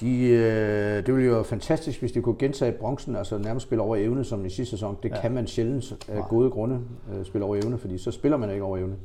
De, 0.00 0.28
øh, 0.28 1.06
det 1.06 1.14
ville 1.14 1.28
jo 1.28 1.34
være 1.34 1.44
fantastisk, 1.44 2.00
hvis 2.00 2.12
de 2.12 2.22
kunne 2.22 2.34
gentage 2.38 2.72
bronzen, 2.72 3.16
altså 3.16 3.38
nærmest 3.38 3.66
spille 3.66 3.82
over 3.82 3.96
evne, 3.96 4.24
som 4.24 4.44
i 4.46 4.50
sidste 4.50 4.70
sæson. 4.70 4.96
Det 5.02 5.10
ja. 5.10 5.20
kan 5.20 5.32
man 5.32 5.46
sjældent 5.46 5.92
af 6.08 6.24
gode 6.28 6.50
grunde 6.50 6.80
øh, 7.14 7.24
spille 7.24 7.44
over 7.44 7.56
evne, 7.56 7.78
fordi 7.78 7.98
så 7.98 8.10
spiller 8.10 8.36
man 8.38 8.50
ikke 8.50 8.62
over 8.64 8.78
evne. 8.78 8.96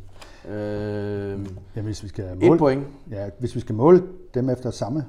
Øh, 0.50 1.40
Ja, 1.76 1.82
hvis 1.82 2.04
vi 2.04 2.08
skal 2.08 2.26
et 2.26 2.48
måle, 2.48 2.60
point. 2.60 2.84
ja, 3.12 3.30
hvis 3.40 3.56
vi 3.56 3.60
skal 3.60 3.76
måle 3.76 4.04
dem 4.34 4.50
efter 4.50 4.70
samme 4.72 5.06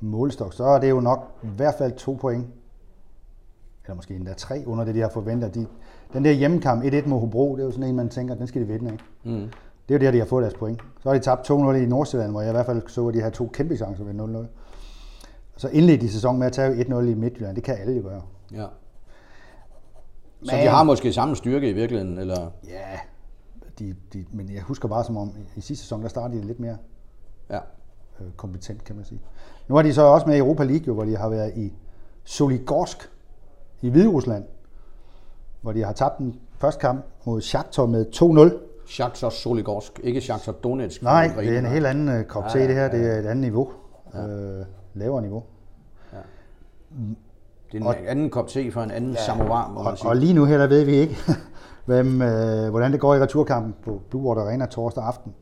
målestok, 0.00 0.52
så 0.54 0.64
er 0.64 0.80
det 0.80 0.90
jo 0.90 1.00
nok 1.00 1.32
i 1.42 1.46
hvert 1.56 1.74
fald 1.78 1.92
to 1.92 2.12
point. 2.20 2.46
Eller 3.84 3.94
måske 3.94 4.14
endda 4.14 4.32
tre 4.32 4.62
under 4.66 4.84
det, 4.84 4.94
de 4.94 5.00
har 5.00 5.08
forventet. 5.08 5.54
De, 5.54 5.66
den 6.12 6.24
der 6.24 6.32
hjemmekamp 6.32 6.84
1-1 6.84 7.08
mod 7.08 7.20
Hobro, 7.20 7.56
det 7.56 7.60
er 7.62 7.66
jo 7.66 7.70
sådan 7.70 7.88
en, 7.88 7.96
man 7.96 8.08
tænker, 8.08 8.34
den 8.34 8.46
skal 8.46 8.62
de 8.62 8.66
vinde. 8.66 8.92
Ikke? 8.92 9.04
Mm. 9.24 9.50
Det 9.88 9.94
er 9.94 9.98
jo 9.98 10.04
der, 10.04 10.10
de 10.10 10.18
har 10.18 10.26
fået 10.26 10.42
deres 10.42 10.54
point. 10.54 10.80
Så 11.02 11.08
har 11.08 11.14
de 11.18 11.22
tabt 11.24 11.50
2-0 11.50 11.54
i 11.54 11.86
Nordsjælland, 11.86 12.30
hvor 12.30 12.40
jeg 12.40 12.50
i 12.50 12.52
hvert 12.52 12.66
fald 12.66 12.82
så, 12.88 13.08
at 13.08 13.14
de 13.14 13.20
havde 13.20 13.34
to 13.34 13.50
kæmpe 13.52 13.76
chancer 13.76 14.04
ved 14.04 14.14
0-0. 14.44 14.46
Så 15.56 15.68
indledte 15.68 16.06
de 16.06 16.12
sæsonen 16.12 16.38
med 16.38 16.46
at 16.46 16.52
tage 16.52 16.84
1-0 16.84 16.94
i 16.98 17.14
Midtjylland. 17.14 17.56
Det 17.56 17.64
kan 17.64 17.74
alle 17.78 17.96
jo 17.96 18.02
gøre. 18.02 18.22
Ja. 18.52 18.66
Så 20.42 20.52
Men- 20.56 20.64
de 20.64 20.68
har 20.70 20.82
måske 20.82 21.12
samme 21.12 21.36
styrke 21.36 21.70
i 21.70 21.72
virkeligheden, 21.72 22.18
eller? 22.18 22.50
Ja, 22.68 22.98
de, 23.78 23.94
de, 24.12 24.24
men 24.32 24.50
jeg 24.54 24.62
husker 24.62 24.88
bare 24.88 25.04
som 25.04 25.16
om, 25.16 25.32
i, 25.56 25.60
sidste 25.60 25.84
sæson, 25.84 26.02
der 26.02 26.08
startede 26.08 26.40
de 26.42 26.46
lidt 26.46 26.60
mere 26.60 26.76
Ja. 27.50 27.58
øh, 28.20 28.26
kompetent, 28.36 28.84
kan 28.84 28.96
man 28.96 29.04
sige. 29.04 29.20
Nu 29.68 29.76
er 29.76 29.82
de 29.82 29.94
så 29.94 30.02
også 30.02 30.26
med 30.26 30.34
i 30.34 30.38
Europa 30.38 30.64
League, 30.64 30.84
jo, 30.86 30.94
hvor 30.94 31.04
de 31.04 31.16
har 31.16 31.28
været 31.28 31.52
i 31.56 31.72
Soligorsk 32.24 33.10
i 33.84 33.90
Hviderusland, 33.90 34.44
hvor 35.60 35.72
de 35.72 35.84
har 35.84 35.92
tabt 35.92 36.18
den 36.18 36.34
første 36.58 36.80
kamp 36.80 37.04
mod 37.24 37.40
Shakhtar 37.40 37.86
med 37.86 38.06
2-0. 38.14 38.58
Shakhtar 38.86 39.28
Soligorsk, 39.28 40.00
ikke 40.02 40.20
Shakhtar 40.20 40.52
Donetsk. 40.52 41.02
Nej, 41.02 41.30
det 41.38 41.54
er 41.54 41.58
en 41.58 41.66
helt 41.66 41.86
anden 41.86 42.08
øh, 42.08 42.24
kop 42.24 42.44
Ja, 42.54 42.66
det 42.66 42.74
her. 42.74 42.82
ja, 42.82 42.88
Det 42.88 43.14
er 43.14 43.18
et 43.18 43.26
andet 43.26 43.36
niveau. 43.36 43.70
Øh, 44.14 44.66
lavere 44.94 45.22
niveau. 45.22 45.42
Det 47.72 47.82
er 47.82 47.92
en 47.92 48.06
anden 48.06 48.30
kop 48.30 48.48
te 48.48 48.72
fra 48.72 48.84
en 48.84 48.90
anden 48.90 49.12
ja. 49.12 49.24
samovar, 49.26 49.70
må 49.70 49.80
Og, 49.80 49.96
og 50.04 50.16
lige 50.16 50.32
nu 50.34 50.44
her, 50.44 50.58
der 50.58 50.66
ved 50.66 50.84
vi 50.84 50.92
ikke, 50.92 51.16
hvem, 51.86 52.22
øh, 52.22 52.70
hvordan 52.70 52.92
det 52.92 53.00
går 53.00 53.14
i 53.14 53.20
returkampen 53.20 53.74
på 53.84 54.00
Blue 54.10 54.22
Water 54.22 54.42
Arena 54.42 54.66
torsdag 54.66 55.04
aften. 55.04 55.34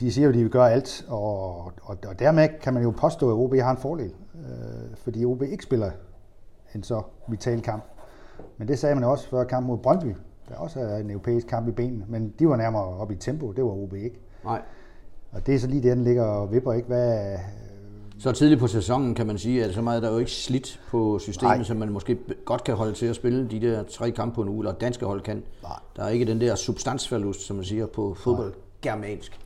De 0.00 0.12
siger 0.12 0.24
jo, 0.24 0.28
at 0.28 0.34
de 0.34 0.42
vil 0.42 0.50
gøre 0.50 0.72
alt, 0.72 1.04
og, 1.08 1.56
og, 1.64 1.96
og 2.06 2.18
dermed 2.18 2.48
kan 2.60 2.74
man 2.74 2.82
jo 2.82 2.90
påstå, 2.90 3.28
at 3.30 3.34
OB 3.34 3.54
har 3.54 3.70
en 3.70 3.76
fordel, 3.76 4.12
øh, 4.34 4.96
fordi 4.96 5.24
OB 5.24 5.42
ikke 5.42 5.64
spiller 5.64 5.90
en 6.74 6.82
så 6.82 7.02
vital 7.28 7.62
kamp. 7.62 7.84
Men 8.58 8.68
det 8.68 8.78
sagde 8.78 8.94
man 8.94 9.04
også 9.04 9.28
før 9.28 9.44
kampen 9.44 9.66
mod 9.68 9.78
Brøndby, 9.78 10.14
der 10.48 10.56
også 10.56 10.80
er 10.80 10.96
en 10.96 11.10
europæisk 11.10 11.46
kamp 11.46 11.68
i 11.68 11.70
benene, 11.70 12.04
men 12.08 12.34
de 12.38 12.48
var 12.48 12.56
nærmere 12.56 12.82
oppe 12.82 13.14
i 13.14 13.16
tempo, 13.16 13.52
det 13.52 13.64
var 13.64 13.70
OB 13.70 13.94
ikke. 13.94 14.20
Nej. 14.44 14.62
Og 15.32 15.46
det 15.46 15.54
er 15.54 15.58
så 15.58 15.66
lige 15.66 15.82
det, 15.82 15.96
den 15.96 16.04
ligger 16.04 16.24
og 16.24 16.52
vipper, 16.52 16.72
ikke? 16.72 16.88
Hvad, 16.88 17.38
Så 18.18 18.32
tidligt 18.32 18.60
på 18.60 18.66
sæsonen 18.66 19.14
kan 19.14 19.26
man 19.26 19.38
sige, 19.38 19.64
at 19.64 19.74
så 19.74 19.82
meget 19.82 19.96
er 19.96 20.00
der 20.00 20.12
jo 20.12 20.18
ikke 20.18 20.30
slidt 20.30 20.80
på 20.90 21.18
systemet, 21.18 21.56
Nej. 21.56 21.64
så 21.64 21.74
man 21.74 21.92
måske 21.92 22.18
godt 22.44 22.64
kan 22.64 22.74
holde 22.74 22.92
til 22.92 23.06
at 23.06 23.16
spille 23.16 23.48
de 23.48 23.60
der 23.60 23.82
tre 23.82 24.10
kampe 24.10 24.34
på 24.34 24.42
en 24.42 24.48
uge, 24.48 24.58
eller 24.58 24.72
danske 24.72 25.06
hold 25.06 25.20
kan. 25.20 25.42
Nej. 25.62 25.72
Der 25.96 26.04
er 26.04 26.08
ikke 26.08 26.24
den 26.24 26.40
der 26.40 26.54
substansforlust, 26.54 27.40
som 27.40 27.56
man 27.56 27.64
siger 27.64 27.86
på 27.86 28.14
fodbold 28.14 28.54
germansk. 28.82 29.40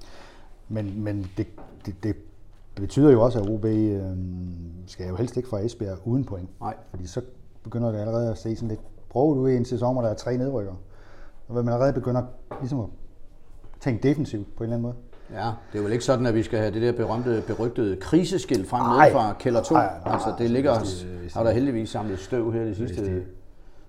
Men, 0.69 1.05
men 1.05 1.31
det, 1.37 1.47
det, 1.87 1.95
det 2.03 2.17
betyder 2.81 3.11
jo 3.13 3.23
også, 3.23 3.39
at 3.41 3.49
OB 3.51 3.65
øh, 3.65 4.03
skal 4.87 5.09
jo 5.09 5.17
helst 5.17 5.37
ikke 5.37 5.49
fra 5.49 5.59
Esbjerg 5.61 5.99
uden 6.05 6.25
point. 6.25 6.61
Nej. 6.61 6.75
Fordi 6.91 7.07
så 7.07 7.21
begynder 7.63 7.93
det 7.93 7.99
allerede 7.99 8.31
at 8.31 8.39
se 8.39 8.57
sådan 8.57 8.69
lidt 8.69 8.81
broget 9.11 9.39
ud 9.39 9.51
i 9.51 9.57
en 9.57 9.65
sæson, 9.65 9.93
hvor 9.95 10.03
der 10.03 10.09
er 10.09 10.15
tre 10.15 10.37
nedrykker. 10.37 10.73
Og 11.49 11.55
man 11.65 11.69
allerede 11.75 11.93
begynder 11.93 12.23
ligesom 12.61 12.81
at 12.81 12.87
tænke 13.81 14.09
defensivt 14.09 14.57
på 14.57 14.65
en 14.65 14.71
eller 14.73 14.77
anden 14.77 14.83
måde. 14.83 14.95
Ja, 15.43 15.53
det 15.73 15.79
er 15.79 15.83
vel 15.83 15.93
ikke 15.93 16.05
sådan, 16.05 16.27
at 16.27 16.35
vi 16.35 16.43
skal 16.43 16.59
have 16.59 16.71
det 16.75 16.83
der 16.83 16.93
berømte, 16.93 17.43
berygtede 17.47 17.97
kriseskilt 17.97 18.69
frem 18.69 18.81
nede 19.01 19.13
fra 19.13 19.33
kælder 19.39 19.63
2. 19.63 19.75
Nej, 19.75 19.85
nej, 19.87 20.01
nej. 20.05 20.13
altså, 20.15 20.35
det 20.39 20.51
ligger 20.51 20.79
Hvis 20.79 20.89
det- 21.01 21.07
hvis 21.21 21.35
har 21.35 21.43
der 21.45 21.51
heldigvis 21.51 21.91
samlet 21.91 22.19
støv 22.19 22.53
her 22.53 22.65
de 22.65 22.75
sidste 22.75 23.23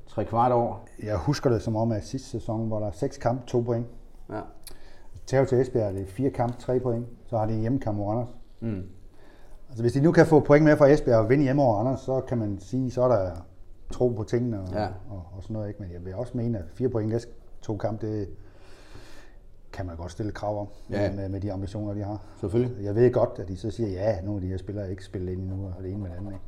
tre 0.08 0.26
kvart 0.26 0.52
år. 0.52 0.88
Jeg 1.04 1.18
husker 1.18 1.50
det 1.50 1.62
som 1.62 1.76
om, 1.76 1.92
at 1.92 2.06
sidste 2.06 2.30
sæson, 2.30 2.68
hvor 2.68 2.80
der 2.80 2.88
er 2.88 2.92
seks 2.92 3.18
kampe, 3.18 3.42
to 3.48 3.62
point. 3.62 3.86
Ja. 4.30 4.40
Tager 5.26 5.46
til 5.46 5.62
Esbjerg, 5.62 5.94
det 5.94 6.02
er 6.02 6.06
fire 6.06 6.30
kampe, 6.30 6.56
tre 6.60 6.80
point. 6.80 7.06
Så 7.28 7.38
har 7.38 7.46
de 7.46 7.54
en 7.54 7.60
hjemmekamp 7.62 7.98
mod 7.98 8.06
Randers. 8.08 8.30
Mm. 8.60 8.84
Altså 9.70 9.84
hvis 9.84 9.94
de 9.94 10.02
nu 10.02 10.12
kan 10.12 10.26
få 10.26 10.40
point 10.40 10.66
med 10.66 10.78
fra 10.78 10.88
Esbjerg 10.88 11.20
og 11.20 11.30
vinde 11.30 11.44
hjemme 11.44 11.62
over 11.64 11.76
Randers, 11.78 12.00
så 12.00 12.22
kan 12.28 12.38
man 12.38 12.60
sige, 12.60 12.92
så 12.92 13.02
er 13.02 13.08
der 13.08 13.32
tro 13.92 14.10
på 14.10 14.24
tingene 14.24 14.62
og, 14.62 14.68
Ja. 14.74 14.86
og, 15.10 15.24
og 15.38 15.44
sådan 15.44 15.54
noget. 15.54 15.68
Ikke? 15.68 15.82
Men 15.82 15.92
jeg 15.92 16.06
vil 16.06 16.16
også 16.16 16.32
mene, 16.38 16.58
at 16.58 16.66
fire 16.74 16.90
point 16.90 17.10
næste 17.12 17.32
to 17.62 17.78
kampe, 17.78 18.08
det 18.08 18.30
kan 19.74 19.86
man 19.86 19.96
godt 19.96 20.12
stille 20.12 20.32
krav 20.32 20.60
om 20.62 20.68
Ja. 20.92 21.12
med, 21.12 21.30
med 21.30 21.42
de 21.42 21.52
ambitioner, 21.54 21.94
de 21.94 22.04
har. 22.04 22.22
Selvfølgelig. 22.40 22.84
Jeg 22.84 22.96
ved 22.96 23.12
godt, 23.14 23.30
at 23.40 23.48
de 23.48 23.58
så 23.58 23.72
siger, 23.72 23.90
ja, 23.90 24.22
nogle 24.22 24.38
af 24.38 24.42
de 24.42 24.48
her 24.48 24.58
spillere 24.58 24.86
er 24.86 24.90
ikke 24.90 25.06
spillet 25.06 25.32
ind 25.32 25.42
endnu, 25.42 25.66
og 25.78 25.84
det 25.84 25.92
ene 25.92 26.02
med 26.02 26.10
det 26.10 26.16
andet. 26.18 26.32
Ikke? 26.32 26.44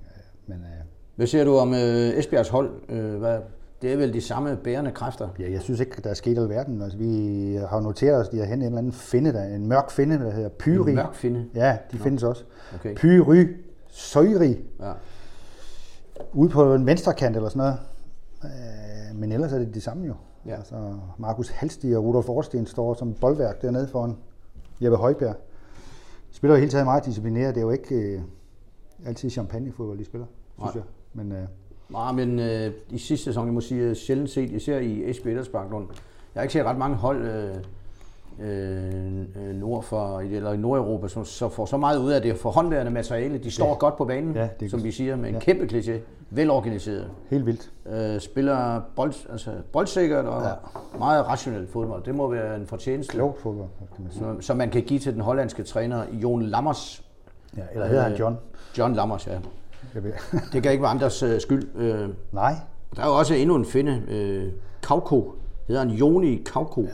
Men 0.48 0.58
øh, 0.58 0.86
Hvad 1.16 1.28
siger 1.28 1.44
du 1.44 1.56
om 1.58 1.74
øh, 1.74 1.80
Esbjergs 2.20 2.50
hold? 2.50 2.72
Øh, 2.90 3.16
hvad, 3.20 3.40
det 3.82 3.94
er 3.94 3.98
vel 3.98 4.14
de 4.14 4.22
samme 4.22 4.58
bærende 4.64 4.92
kræfter? 4.92 5.30
Ja, 5.40 5.52
jeg 5.52 5.62
synes 5.62 5.80
ikke, 5.80 6.02
der 6.02 6.10
er 6.10 6.14
sket 6.14 6.38
alverden. 6.38 6.82
Altså, 6.82 6.98
vi 6.98 7.56
har 7.70 7.80
noteret 7.80 8.20
os, 8.22 8.28
at 8.28 8.32
de 8.34 8.38
har 8.38 8.46
hentet 8.46 8.66
en 8.68 8.72
eller 8.74 8.78
anden 8.78 8.92
finde, 8.94 9.34
der, 9.34 9.44
en 9.44 9.68
mørk 9.68 9.92
finde, 9.92 10.20
der 10.20 10.32
hedder 10.32 10.50
Pyri. 10.50 10.90
En 10.90 10.96
mørk 10.96 11.14
finde? 11.16 11.46
Ja, 11.56 11.78
de 11.92 11.98
findes 11.98 12.24
også. 12.24 12.44
Okay. 12.76 12.96
Pyry 12.96 13.46
Søjri, 13.88 14.58
Ja. 14.80 14.92
ude 16.34 16.50
på 16.50 16.74
en 16.74 16.86
venstre 16.86 17.14
kant 17.14 17.36
eller 17.36 17.50
sådan 17.50 17.60
noget. 17.60 17.78
Øh, 18.44 19.20
Men 19.20 19.32
ellers 19.32 19.54
er 19.54 19.60
det 19.60 19.74
det 19.74 19.84
samme 19.84 20.06
jo. 20.08 20.14
Ja. 20.46 20.56
Altså, 20.56 20.76
Markus 21.18 21.50
Halstig 21.50 21.98
og 21.98 22.04
Rudolf 22.04 22.26
Forsten 22.26 22.66
står 22.66 22.94
som 22.94 23.14
boldværk 23.14 23.62
dernede 23.62 23.88
foran 23.88 24.18
Jeppe 24.82 24.98
Højbjerg. 24.98 25.36
De 26.32 26.36
spiller 26.36 26.56
jo 26.56 26.60
hele 26.60 26.72
tiden 26.72 26.86
meget 26.86 27.06
disciplineret. 27.06 27.56
Det 27.56 27.62
er 27.62 27.66
jo 27.66 27.72
ikke 27.72 27.96
øh, 27.96 28.22
altid 29.06 29.30
champagnefodbold, 29.30 30.00
de 30.00 30.06
spiller, 30.06 30.28
synes 30.60 30.76
Nej. 30.76 30.84
jeg. 30.84 30.84
Men 31.24 31.32
øh, 31.32 31.48
Nej, 31.92 32.12
men 32.12 32.40
øh, 32.40 32.72
i 32.90 32.98
sidste 32.98 33.24
sæson, 33.26 33.46
jeg 33.46 33.54
må 33.54 33.62
sige, 33.62 33.96
sjældent 33.96 34.30
set, 34.30 34.50
især 34.52 34.78
i 34.80 35.10
Esbjerg 35.10 35.34
Idrætsparklund. 35.34 35.88
Jeg 36.36 36.40
har 36.40 36.44
ikke 36.44 36.54
set 36.54 36.66
ret 36.66 36.78
mange 36.78 36.96
hold 36.96 37.26
øh, 37.26 37.56
øh, 38.40 39.20
øh, 39.50 39.56
nord 39.56 39.84
for, 39.84 40.20
eller 40.20 40.54
i 40.54 40.58
Nordeuropa, 40.58 41.08
som 41.08 41.26
så 41.26 41.50
får 41.50 41.66
så 41.66 41.78
meget 41.78 42.00
ud 42.00 42.12
af 42.12 42.22
det 42.22 42.38
for 42.38 42.50
håndværende 42.52 42.92
materiale. 42.92 43.38
De 43.38 43.52
står 43.52 43.68
ja. 43.68 43.74
godt 43.74 43.98
på 43.98 44.06
banen, 44.06 44.36
Ja, 44.36 44.50
det 44.60 44.72
som 44.72 44.84
vi 44.84 44.92
siger, 44.92 45.16
med 45.16 45.30
en 45.30 45.36
Ja. 45.36 45.40
kæmpe 45.40 45.66
kliché. 45.66 45.92
Velorganiseret. 46.30 47.10
helt 47.30 47.46
vildt. 47.46 47.72
Øh, 47.90 48.20
spiller 48.20 48.82
bold, 48.96 49.14
altså 49.32 49.52
boldsikkert 49.72 50.26
og 50.26 50.44
Ja. 50.44 50.50
meget 50.98 51.28
rationelt 51.28 51.70
fodbold. 51.70 52.04
Det 52.04 52.16
må 52.16 52.28
være 52.28 52.56
en 52.56 52.68
fortjeneste, 52.68 53.14
Klogt 53.14 53.42
fodbold, 53.42 53.68
kan 53.96 54.04
man 54.04 54.12
sige. 54.12 54.24
som, 54.24 54.42
som 54.42 54.58
man 54.58 54.70
kan 54.70 54.82
give 54.82 55.00
til 55.00 55.14
den 55.14 55.22
hollandske 55.22 55.64
træner 55.64 56.04
Jon 56.14 56.42
Lammers. 56.44 57.04
Ja, 57.58 57.62
eller 57.74 57.88
hedder 57.88 58.04
han 58.04 58.12
Øh, 58.14 58.20
John? 58.20 58.38
John 58.78 58.94
Lammers, 58.94 59.28
ja. 59.28 59.32
Jeg 59.96 60.04
ved. 60.04 60.12
Det 60.54 60.64
kan 60.64 60.72
ikke 60.72 60.82
være 60.82 60.92
andres 60.92 61.24
øh, 61.24 61.42
skyld. 61.42 61.76
Øh, 61.76 62.10
Nej, 62.32 62.56
Der 62.96 63.02
er 63.02 63.08
jo 63.08 63.14
også 63.18 63.34
endnu 63.34 63.56
en 63.56 63.66
finde, 63.66 64.04
øh, 64.08 64.52
Kauko, 64.84 65.34
hedder 65.68 65.82
han 65.82 65.92
Joni 65.92 66.44
Kauko, 66.46 66.82
ja. 66.82 66.88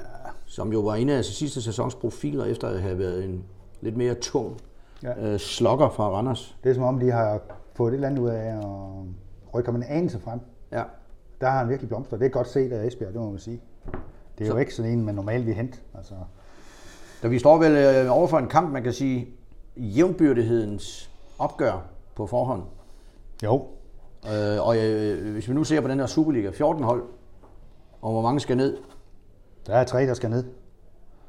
som 0.45 0.71
jo 0.73 0.79
var 0.79 0.95
en 0.95 1.09
af 1.09 1.25
sidste 1.25 1.61
sæsons 1.61 1.95
profiler, 1.95 2.45
efter 2.45 2.67
at 2.67 2.81
have 2.81 2.99
været 2.99 3.23
en 3.25 3.43
lidt 3.81 3.97
mere 3.97 4.13
tung 4.13 4.57
Ja. 5.03 5.27
øh, 5.33 5.39
slokker 5.39 5.89
fra 5.89 6.09
Randers. 6.09 6.57
det 6.63 6.69
er 6.69 6.73
som 6.73 6.83
om, 6.83 6.99
de 6.99 7.11
har 7.11 7.39
fået 7.75 7.91
et 7.91 7.95
eller 7.95 8.07
andet 8.07 8.19
ud 8.21 8.29
af 8.29 8.57
at 8.57 8.65
rykke 9.55 9.67
ham 9.71 9.75
en 9.75 9.83
anelse 9.89 10.19
frem. 10.19 10.39
Ja. 10.71 10.83
Der 11.41 11.49
har 11.49 11.59
han 11.59 11.69
virkelig 11.69 11.89
blomstret. 11.89 12.19
Det 12.19 12.25
er 12.25 12.29
godt 12.29 12.47
set 12.49 12.71
af 12.71 12.85
Esbjerg, 12.87 13.13
det 13.13 13.21
må 13.21 13.29
man 13.29 13.39
sige. 13.39 13.61
Det 14.37 14.43
er 14.43 14.45
så. 14.49 14.53
jo 14.53 14.59
ikke 14.59 14.75
sådan 14.75 14.91
en, 14.91 15.05
man 15.05 15.15
normalt 15.15 15.45
vil 15.45 15.53
hente. 15.53 15.77
Altså, 15.97 16.13
Da 17.23 17.27
vi 17.27 17.39
står 17.39 17.57
vel 17.57 17.71
øh, 17.71 18.17
over 18.17 18.27
for 18.27 18.37
en 18.37 18.47
kamp, 18.47 18.71
man 18.73 18.83
kan 18.83 18.93
sige, 18.93 19.27
jævnbyrdighedens 19.77 21.11
opgør 21.39 21.85
på 22.15 22.27
forhånd. 22.27 22.61
Jo, 23.43 23.65
Øh, 24.25 24.67
og 24.67 24.77
øh, 24.77 25.31
hvis 25.33 25.49
vi 25.49 25.53
nu 25.53 25.63
ser 25.63 25.81
på 25.81 25.87
den 25.87 25.99
her 25.99 26.05
Superliga, 26.05 26.49
14 26.49 26.83
hold, 26.83 27.03
og 28.01 28.11
hvor 28.11 28.21
mange 28.21 28.39
skal 28.39 28.57
ned, 28.57 28.77
der 29.67 29.73
er 29.75 29.83
tre, 29.83 30.01
der 30.07 30.13
skal 30.13 30.29
ned. 30.29 30.43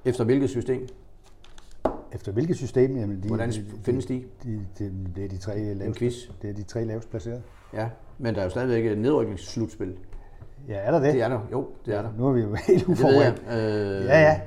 efter 0.04 0.24
hvilket 0.24 0.50
system? 0.50 0.88
Efter 2.12 2.32
hvilket 2.32 2.56
system? 2.56 2.96
Jamen, 2.96 3.22
de, 3.22 3.28
Hvordan 3.28 3.50
de, 3.50 3.64
findes 3.82 4.06
de? 4.06 4.22
de, 4.44 4.60
de, 4.78 4.92
det 5.16 5.24
er 5.24 5.28
de 5.28 5.38
tre 5.38 5.74
lavest, 5.74 5.98
quiz. 5.98 6.14
det 6.42 6.50
er 6.50 6.54
de 6.54 6.62
tre 6.62 6.84
lavest 6.84 7.10
placerede. 7.10 7.42
Ja, 7.74 7.88
men 8.18 8.34
der 8.34 8.40
er 8.40 8.44
jo 8.44 8.50
stadigvæk 8.50 8.86
et 8.86 8.98
nedrykningsslutspil. 8.98 9.96
Ja, 10.68 10.74
er 10.74 10.90
der 10.90 11.00
det? 11.00 11.12
Det 11.14 11.22
er 11.22 11.28
der, 11.28 11.40
jo, 11.52 11.66
det 11.86 11.94
er 11.94 12.02
der. 12.02 12.10
Nu 12.18 12.28
er 12.28 12.32
vi 12.32 12.40
jo 12.40 12.54
helt 12.68 12.84
uforberedt. 12.88 13.42
Øh, 13.50 14.04
Ja, 14.04 14.20
ja. 14.20 14.40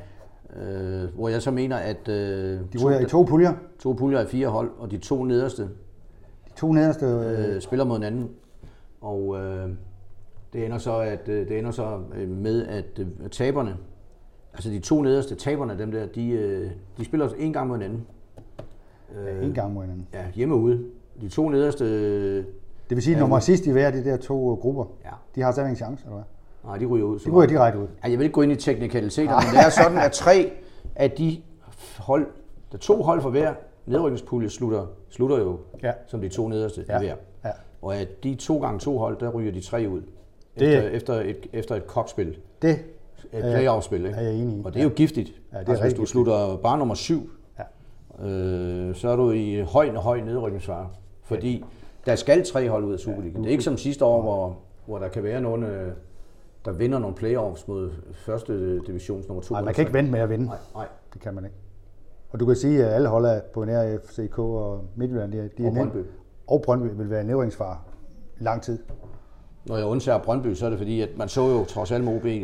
Øh, 0.64 1.16
hvor 1.16 1.30
jeg 1.30 1.42
så 1.42 1.52
mener, 1.52 1.78
at 1.78 2.08
øh, 2.10 2.60
De 2.74 2.78
ryger 2.86 3.00
i 3.00 3.06
to 3.06 3.24
puljer. 3.24 3.54
to 3.80 3.94
puljer 3.94 4.20
af 4.20 4.28
fire 4.28 4.48
hold, 4.48 4.72
og 4.78 4.92
de 4.92 4.98
to 4.98 5.24
nederste 5.24 5.64
De 5.64 5.70
to 6.62 6.72
nederste, 6.72 7.06
øh, 7.06 7.62
spiller 7.62 7.86
mod 7.86 7.98
hinanden. 7.98 8.30
Og 9.02 9.38
øh, 9.40 9.70
det 10.54 10.66
ender 10.66 10.78
så, 10.78 10.98
at, 10.98 11.30
øh, 11.30 11.48
det 11.50 11.60
ender 11.60 11.72
så 11.72 12.00
øh, 12.16 12.30
med, 12.30 12.68
at 12.68 13.00
øh, 13.00 13.30
taberne, 13.30 13.78
altså 14.54 14.70
de 14.70 14.80
to 14.80 15.02
nederste 15.02 15.36
taberne, 15.36 15.78
dem 15.78 15.92
der, 15.92 16.06
de, 16.06 16.72
de 16.98 17.06
spiller 17.06 17.30
en 17.38 17.54
gang 17.54 17.68
mod 17.68 17.78
hinanden. 17.78 18.08
øh, 19.16 19.46
en 19.46 19.54
gang 19.54 19.74
mod 19.74 19.82
hinanden. 19.84 20.08
Ja, 20.14 20.26
hjemme 20.36 20.56
ude. 20.56 20.84
De 21.22 21.30
to 21.30 21.50
nederste, 21.50 21.86
Det 22.38 22.46
vil 22.90 23.02
sige, 23.02 23.16
at 23.16 23.20
nummer 23.20 23.40
sidst 23.40 23.66
i 23.68 23.72
hver 23.72 23.88
af 23.88 23.94
de 23.94 24.04
der 24.04 24.18
to 24.18 24.54
grupper, 24.54 24.86
ja, 25.06 25.12
de 25.36 25.42
har 25.42 25.52
stadigvæk 25.52 25.72
en 25.72 25.76
chance, 25.78 26.04
eller 26.06 26.16
hvad? 26.16 26.24
nej, 26.64 26.78
de 26.78 26.86
ryger 26.86 27.06
ud. 27.06 27.20
så 27.20 27.30
De 27.30 27.36
ryger 27.36 27.48
direkte 27.48 27.80
ud. 27.80 27.88
Ja, 28.04 28.10
jeg 28.10 28.18
vil 28.20 28.24
ikke 28.24 28.34
gå 28.34 28.42
ind 28.42 28.52
i 28.52 28.56
teknikaliteter, 28.56 29.34
men 29.34 29.56
det 29.56 29.66
er 29.66 29.70
sådan, 29.70 29.98
at 29.98 30.12
tre 30.12 30.52
af 30.96 31.12
de 31.12 31.42
hold, 31.98 32.28
der 32.72 32.78
to 32.78 33.02
hold 33.02 33.22
for 33.22 33.30
hver 33.30 33.54
nedrykningspulje 33.86 34.50
slutter, 34.50 34.86
slutter 35.10 35.38
jo 35.38 35.60
Ja. 35.84 35.92
som 36.08 36.22
de 36.22 36.30
to 36.30 36.48
nederste 36.48 36.86
Ja. 36.88 36.94
ja. 36.94 37.00
hver. 37.00 37.16
Ja. 37.46 37.50
Og 37.82 37.96
at 37.96 38.24
de 38.24 38.36
to 38.36 38.60
gange 38.60 38.80
to 38.80 38.98
hold, 38.98 39.18
der 39.20 39.30
ryger 39.30 39.52
de 39.52 39.62
tre 39.62 39.86
ud. 39.90 40.02
Det- 40.60 40.74
Efter, 40.78 40.90
efter, 40.90 41.14
et, 41.14 41.48
efter 41.54 41.76
et 41.76 41.88
kopspil. 41.88 42.38
Det 42.62 42.70
Et 43.34 43.40
Ja, 43.40 43.42
playoff-spil, 43.42 44.06
ikke? 44.06 44.18
er 44.18 44.22
jeg 44.22 44.34
enig 44.36 44.58
i. 44.58 44.62
Og 44.66 44.74
det 44.74 44.80
er 44.80 44.84
jo 44.84 44.90
giftigt. 44.96 45.28
Ja, 45.54 45.60
det 45.60 45.66
er 45.66 45.70
altså, 45.70 45.84
hvis 45.84 45.94
du 45.94 46.06
slutter 46.06 46.58
bare 46.64 46.78
nummer 46.78 46.96
syv, 46.96 47.30
Ja. 47.60 47.64
øh, 48.28 48.96
så 48.96 49.10
er 49.10 49.16
du 49.16 49.32
i 49.32 49.62
høj, 49.62 49.90
høj 49.96 50.22
nedrykningsfare. 50.22 50.90
Fordi 51.24 51.64
der 52.06 52.16
skal 52.16 52.46
tre 52.46 52.70
hold 52.70 52.84
ud 52.86 52.94
af 52.94 53.00
Superligaen. 53.00 53.44
Det 53.44 53.48
er 53.48 53.52
ikke 53.52 53.64
som 53.64 53.78
sidste 53.78 54.06
år, 54.06 54.22
hvor, 54.22 54.58
hvor 54.86 54.98
der 55.00 55.08
kan 55.08 55.24
være 55.24 55.42
nogen, 55.42 55.64
øh, 55.64 55.94
der 56.66 56.72
vinder 56.72 57.00
nogle 57.00 57.16
playoffs 57.16 57.68
mod 57.68 57.92
første 58.14 58.80
divisions 58.80 59.28
nummer 59.28 59.42
to. 59.44 59.54
Nej, 59.54 59.62
man 59.64 59.74
kan 59.74 59.82
ikke 59.82 59.94
vente 59.94 60.12
med 60.12 60.20
at 60.20 60.30
vinde. 60.30 60.46
Nej, 60.46 60.58
nej. 60.76 60.88
Det 61.14 61.22
kan 61.22 61.34
man 61.34 61.44
ikke. 61.46 61.56
Og 62.32 62.40
du 62.40 62.46
kan 62.46 62.56
sige, 62.56 62.86
at 62.86 62.94
alle 62.94 63.08
hold 63.10 63.26
er 63.26 63.40
på 63.54 63.66
nær 63.66 63.98
FCK 64.06 64.40
og 64.40 64.82
Midtjylland, 64.96 65.32
de 65.32 65.38
er, 65.40 65.48
de 65.58 65.64
er 65.64 65.68
Og 65.68 65.74
Brøndby. 65.76 65.98
og 66.48 66.62
Brøndby 66.66 66.88
vil 66.98 67.10
være 67.10 67.24
nedrykningsfar 67.24 67.86
i 68.40 68.44
lang 68.44 68.62
tid. 68.62 68.80
Når 69.66 69.78
jeg 69.78 69.86
undtager 69.86 70.18
Brøndby, 70.20 70.54
så 70.54 70.66
er 70.66 70.70
det 70.70 70.80
fordi, 70.80 71.02
at 71.02 71.10
man 71.18 71.30
så 71.30 71.50
jo 71.50 71.66
trods 71.66 71.92
alt 71.92 72.04
med 72.04 72.16
OB, 72.16 72.26
ja. 72.26 72.42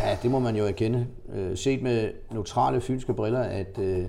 ja, 0.00 0.18
det 0.22 0.30
må 0.30 0.38
man 0.38 0.56
jo 0.56 0.64
erkende, 0.66 1.06
øh, 1.34 1.56
set 1.56 1.82
med 1.82 2.10
neutrale 2.32 2.80
fynske 2.80 3.14
briller, 3.14 3.40
at 3.40 3.78
øh, 3.78 4.06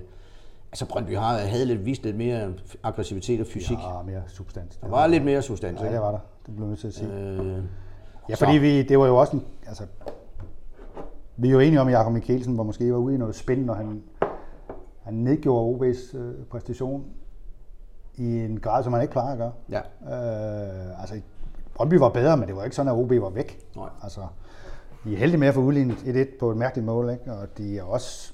altså 0.72 0.86
Brøndby 0.88 1.16
har, 1.16 1.38
havde 1.38 1.64
lidt, 1.64 1.84
vist 1.84 2.02
lidt 2.04 2.16
mere 2.16 2.52
aggressivitet 2.82 3.40
og 3.40 3.46
fysik. 3.46 3.78
Ja. 3.78 4.02
Mere 4.06 4.22
substans. 4.28 4.76
Der 4.76 4.88
var 4.88 5.06
lidt 5.06 5.24
mere 5.24 5.42
substans, 5.42 5.80
Ja, 5.80 5.92
det 5.92 6.00
var 6.00 6.10
der. 6.10 6.18
Det 6.46 6.56
blev 6.56 6.68
nødt 6.68 6.78
til 6.78 6.86
at 6.88 6.94
sige. 6.94 7.12
Øh, 7.14 7.62
Ja, 8.28 8.34
fordi 8.34 8.58
vi, 8.58 8.82
det 8.82 8.98
var 8.98 9.06
jo 9.06 9.16
også 9.16 9.36
en, 9.36 9.44
altså, 9.66 9.84
vi 11.36 11.48
er 11.48 11.52
jo 11.52 11.58
enige 11.60 11.80
om, 11.80 11.86
at 11.86 11.92
Jakob 11.92 12.12
Mikkelsen 12.12 12.58
var 12.58 12.64
måske 12.64 12.92
var 12.92 12.98
ude 12.98 13.14
i 13.14 13.18
noget 13.18 13.34
spændende, 13.34 13.66
når 13.66 13.74
han, 13.74 14.02
han 15.02 15.14
nedgjorde 15.14 15.76
OB's 15.90 16.16
øh, 16.16 16.34
præstation 16.50 17.04
i 18.16 18.38
en 18.44 18.60
grad, 18.60 18.84
som 18.84 18.92
han 18.92 19.02
ikke 19.02 19.12
plejer 19.12 19.32
at 19.32 19.38
gøre. 19.38 19.52
ja. 19.70 19.78
Øh, 19.78 21.00
altså, 21.00 21.20
Brøndby 21.74 21.94
var 21.94 22.08
bedre, 22.08 22.36
men 22.36 22.48
det 22.48 22.56
var 22.56 22.64
ikke 22.64 22.76
sådan, 22.76 22.92
at 22.92 22.98
OB 22.98 23.10
var 23.10 23.30
væk. 23.30 23.58
Nej. 23.76 23.88
Altså, 24.02 24.20
de 25.04 25.12
er 25.14 25.18
heldige 25.18 25.38
med 25.40 25.48
at 25.48 25.54
få 25.54 25.60
udlignet 25.60 25.94
1-1 25.96 26.38
på 26.40 26.50
et 26.50 26.56
mærkeligt 26.56 26.86
mål, 26.86 27.10
ikke? 27.10 27.32
og 27.32 27.58
de 27.58 27.78
er 27.78 27.82
også... 27.82 28.32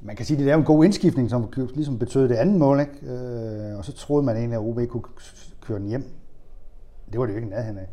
Man 0.00 0.16
kan 0.16 0.26
sige, 0.26 0.38
at 0.38 0.44
det 0.44 0.52
er 0.52 0.56
en 0.56 0.64
god 0.64 0.84
indskiftning, 0.84 1.30
som 1.30 1.52
ligesom 1.74 1.98
betød 1.98 2.28
det 2.28 2.34
andet 2.34 2.58
mål, 2.58 2.80
ikke? 2.80 3.06
Øh, 3.06 3.78
og 3.78 3.84
så 3.84 3.92
troede 3.92 4.22
man 4.26 4.36
egentlig, 4.36 4.54
at 4.56 4.62
OB 4.62 4.88
kunne 4.88 5.02
køre 5.60 5.78
den 5.78 5.86
hjem. 5.88 6.04
Det 7.12 7.20
var 7.20 7.26
det 7.26 7.32
jo 7.32 7.36
ikke 7.38 7.50
nærheden 7.50 7.78
af. 7.78 7.86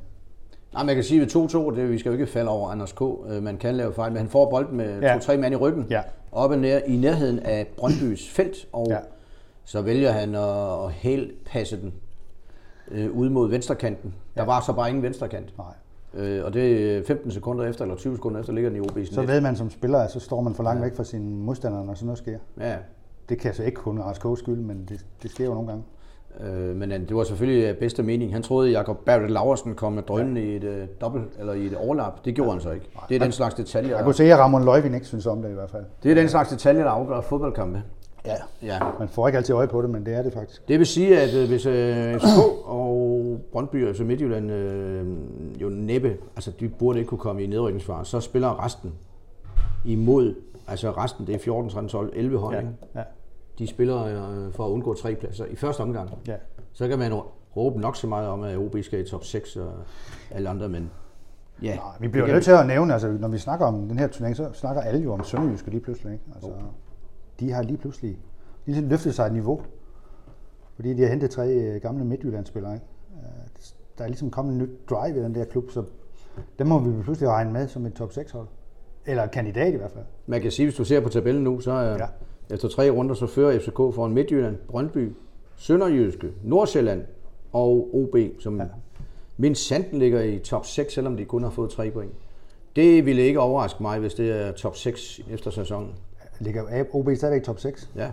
Nej, 0.73 0.83
man 0.83 0.95
kan 0.95 1.03
sige 1.03 1.21
ved 1.21 1.27
2-2, 1.75 1.75
det, 1.79 1.89
vi 1.89 1.97
skal 1.99 2.09
jo 2.09 2.13
ikke 2.13 2.27
falde 2.27 2.49
over 2.49 2.69
Anders 2.69 2.91
K. 2.91 3.01
Øh, 3.27 3.43
Man 3.43 3.57
kan 3.57 3.75
lave 3.75 3.93
fejl, 3.93 4.11
men 4.11 4.17
han 4.17 4.29
får 4.29 4.49
bolden 4.49 4.77
med 4.77 4.99
Ja. 5.01 5.13
to-tre 5.13 5.37
mand 5.37 5.53
i 5.53 5.57
ryggen. 5.57 5.85
Ja. 5.89 6.01
Oppe 6.31 6.57
nær, 6.57 6.79
i 6.79 6.97
nærheden 6.97 7.39
af 7.39 7.67
Brøndbys 7.77 8.29
felt, 8.29 8.67
og 8.73 8.87
Ja. 8.89 8.93
ja. 8.93 8.99
så 9.65 9.81
vælger 9.81 10.11
han 10.11 10.35
at, 10.35 10.83
at 10.85 10.91
helt 10.91 11.43
passe 11.45 11.81
den 11.81 11.93
øh, 12.91 13.11
ud 13.11 13.29
mod 13.29 13.49
venstrekanten. 13.49 14.13
Der 14.37 14.43
var 14.45 14.61
så 14.61 14.73
bare 14.73 14.89
ingen 14.89 15.03
venstrekant. 15.03 15.53
Nej. 15.57 15.73
Øh, 16.25 16.45
og 16.45 16.53
det 16.53 16.97
er 16.97 17.03
15 17.07 17.31
sekunder 17.31 17.65
efter, 17.65 17.81
eller 17.85 17.95
20 17.97 18.15
sekunder 18.15 18.39
efter, 18.39 18.53
ligger 18.53 18.69
den 18.69 18.83
i 18.83 18.87
OB's 18.87 19.13
Så 19.13 19.21
net. 19.21 19.29
ved 19.29 19.41
man 19.41 19.55
som 19.55 19.69
spiller, 19.69 19.99
at 19.99 20.11
så 20.11 20.19
står 20.19 20.41
man 20.41 20.53
for 20.55 20.63
langt 20.63 20.83
væk 20.83 20.95
fra 20.95 21.03
sine 21.03 21.35
modstandere, 21.35 21.85
når 21.85 21.93
sådan 21.93 22.05
noget 22.05 22.17
sker. 22.17 22.37
Ja, 22.59 22.77
Det 23.29 23.39
kan 23.39 23.53
så 23.53 23.63
ikke 23.63 23.75
kun 23.75 23.99
RSK's 24.01 24.35
skyld, 24.35 24.59
men 24.59 24.85
det, 24.89 25.05
det 25.23 25.31
sker 25.31 25.45
jo 25.45 25.53
nogle 25.53 25.67
gange. 25.67 25.83
Øh, 26.43 26.75
men 26.75 26.91
øh, 26.91 26.99
det 26.99 27.15
var 27.15 27.23
selvfølgelig 27.23 27.67
af 27.67 27.77
bedste 27.77 28.03
mening. 28.03 28.33
Han 28.33 28.43
troede, 28.43 28.67
at 28.67 28.73
Jakob 28.73 28.97
Bertel 29.05 29.31
Laversen 29.31 29.75
kom 29.75 29.93
med 29.93 30.03
drønene 30.03 30.43
i 30.43 30.55
et 30.55 30.63
øh, 30.63 30.87
dobbelt, 31.01 31.25
eller 31.39 31.53
i 31.53 31.65
et 31.65 31.75
overlap. 31.75 32.25
Det 32.25 32.35
gjorde 32.35 32.51
han 32.51 32.61
så 32.61 32.71
ikke. 32.71 32.85
Det 33.09 33.15
er 33.15 33.19
den 33.19 33.31
slags 33.31 33.55
detaljer, 33.55 33.95
Jeg 33.95 34.03
kunne 34.03 34.15
se, 34.15 34.23
at 34.33 34.39
Ramon 34.39 34.65
Løjvin 34.65 34.93
ikke 34.93 35.07
synes 35.07 35.25
om 35.25 35.41
det 35.41 35.49
i 35.49 35.53
hvert 35.53 35.69
fald. 35.69 35.83
det 36.03 36.11
er 36.11 36.15
den 36.15 36.29
slags 36.29 36.49
detaljer, 36.49 36.83
der 36.83 36.91
afgør 36.91 37.21
fodboldkampe. 37.21 37.83
Ja. 38.25 38.35
Ja. 38.63 38.79
Man 38.99 39.07
får 39.09 39.27
ikke 39.27 39.37
altid 39.37 39.55
øje 39.55 39.67
på 39.67 39.81
det, 39.81 39.89
men 39.89 40.05
det 40.05 40.13
er 40.13 40.21
det 40.21 40.33
faktisk. 40.33 40.67
Det 40.67 40.79
vil 40.79 40.87
sige, 40.87 41.21
at 41.21 41.33
øh, 41.35 41.47
hvis 41.47 41.65
øh, 41.65 42.19
FCK 42.19 42.37
og 42.65 43.37
Brøndby, 43.51 43.87
altså 43.87 44.03
Midtjylland, 44.03 44.51
øh, 44.51 45.05
jo 45.61 45.69
næppe, 45.69 46.17
altså 46.35 46.51
de 46.59 46.69
burde 46.69 46.99
ikke 46.99 47.09
kunne 47.09 47.17
komme 47.19 47.43
i 47.43 47.47
nedrykningsfare, 47.47 48.05
så 48.05 48.19
spiller 48.19 48.65
resten 48.65 48.93
imod, 49.85 50.35
altså 50.67 50.91
resten, 50.91 51.27
det 51.27 51.35
er 51.35 51.39
14, 51.39 51.69
13, 51.71 51.89
12, 51.89 52.13
11 52.15 52.37
hold, 52.37 52.55
ja. 52.55 52.61
ja. 52.95 53.03
De 53.59 53.67
spiller 53.67 54.03
øh, 54.03 54.53
for 54.53 54.65
at 54.65 54.69
undgå 54.69 54.93
tre 54.93 55.15
pladser 55.15 55.45
i 55.45 55.55
første 55.55 55.81
omgang. 55.81 56.09
ja. 56.27 56.35
Så 56.73 56.87
kan 56.87 56.99
man 56.99 57.13
råbe 57.57 57.79
nok 57.81 57.95
så 57.95 58.07
meget 58.07 58.27
om, 58.29 58.43
at 58.43 58.57
OB 58.57 58.75
skal 58.81 58.99
i 58.99 59.03
top 59.03 59.23
6 59.23 59.55
og 59.55 59.71
alle 60.31 60.49
andre, 60.49 60.69
men 60.69 60.89
ja. 61.63 61.75
Nej, 61.75 61.83
vi 61.99 62.07
bliver 62.07 62.27
nødt 62.27 62.43
til 62.43 62.51
at 62.51 62.67
nævne, 62.67 62.93
altså 62.93 63.11
når 63.11 63.27
vi 63.27 63.37
snakker 63.37 63.65
om 63.65 63.87
den 63.89 63.99
her 63.99 64.07
turnering, 64.07 64.35
så 64.35 64.49
snakker 64.53 64.81
alle 64.81 65.01
jo 65.03 65.13
om 65.13 65.23
Sønderjyske 65.23 65.69
lige 65.69 65.81
pludselig. 65.81 66.13
Ikke? 66.13 66.25
Altså, 66.35 66.49
de 67.39 67.51
har 67.51 67.61
lige 67.63 67.77
pludselig 67.77 68.19
lige 68.65 68.81
løftet 68.87 69.15
sig 69.15 69.25
et 69.25 69.33
niveau, 69.33 69.61
fordi 70.75 70.93
de 70.93 71.01
har 71.01 71.09
hentet 71.09 71.29
tre 71.29 71.47
øh, 71.53 71.81
gamle 71.81 72.05
Midtjyllandsspillere. 72.05 72.73
Ikke? 72.73 72.85
Øh, 73.15 73.63
Der 73.97 74.03
er 74.03 74.07
ligesom 74.07 74.31
kommet 74.31 74.51
en 74.51 74.57
nyt 74.57 74.89
drive 74.89 75.19
i 75.19 75.23
den 75.23 75.35
der 75.35 75.45
klub, 75.45 75.71
så 75.71 75.83
dem 76.59 76.67
må 76.67 76.79
vi 76.79 77.03
pludselig 77.03 77.29
regne 77.29 77.51
med 77.51 77.67
som 77.67 77.85
et 77.85 77.93
top 77.93 78.11
6 78.13 78.31
hold. 78.31 78.47
Eller 79.05 79.23
et 79.23 79.31
kandidat 79.31 79.73
i 79.73 79.77
hvert 79.77 79.91
fald. 79.91 80.05
Man 80.27 80.41
kan 80.41 80.51
sige, 80.51 80.65
hvis 80.65 80.75
du 80.75 80.85
ser 80.85 80.99
på 80.99 81.09
tabellen 81.09 81.43
nu, 81.43 81.59
så 81.59 81.71
er 81.71 81.91
Ja. 81.91 82.05
Ja. 82.49 82.55
efter 82.55 82.67
tre 82.67 82.89
runder, 82.89 83.15
så 83.15 83.27
fører 83.27 83.59
FCK 83.59 83.75
foran 83.75 84.13
Midtjylland, 84.13 84.55
Brøndby, 84.67 85.11
Sønderjyske, 85.55 86.27
Nordsjælland 86.43 87.01
og 87.53 87.89
OB, 87.93 88.15
som 88.39 88.59
ja. 88.59 88.65
mindst 89.37 89.67
sandt 89.67 89.97
ligger 89.97 90.21
i 90.21 90.39
top 90.39 90.65
6, 90.65 90.93
selvom 90.93 91.17
de 91.17 91.25
kun 91.25 91.43
har 91.43 91.49
fået 91.49 91.69
tre 91.69 91.91
point. 91.91 92.11
Det 92.75 93.05
ville 93.05 93.21
ikke 93.21 93.39
overraske 93.39 93.83
mig, 93.83 93.99
hvis 93.99 94.13
det 94.13 94.31
er 94.31 94.51
top 94.51 94.75
6 94.75 95.21
efter 95.31 95.51
sæsonen. 95.51 95.89
Ligger 96.39 96.83
OB 96.91 97.09
stadigvæk 97.15 97.41
i 97.41 97.45
top 97.45 97.59
6? 97.59 97.89
Ja. 97.95 98.11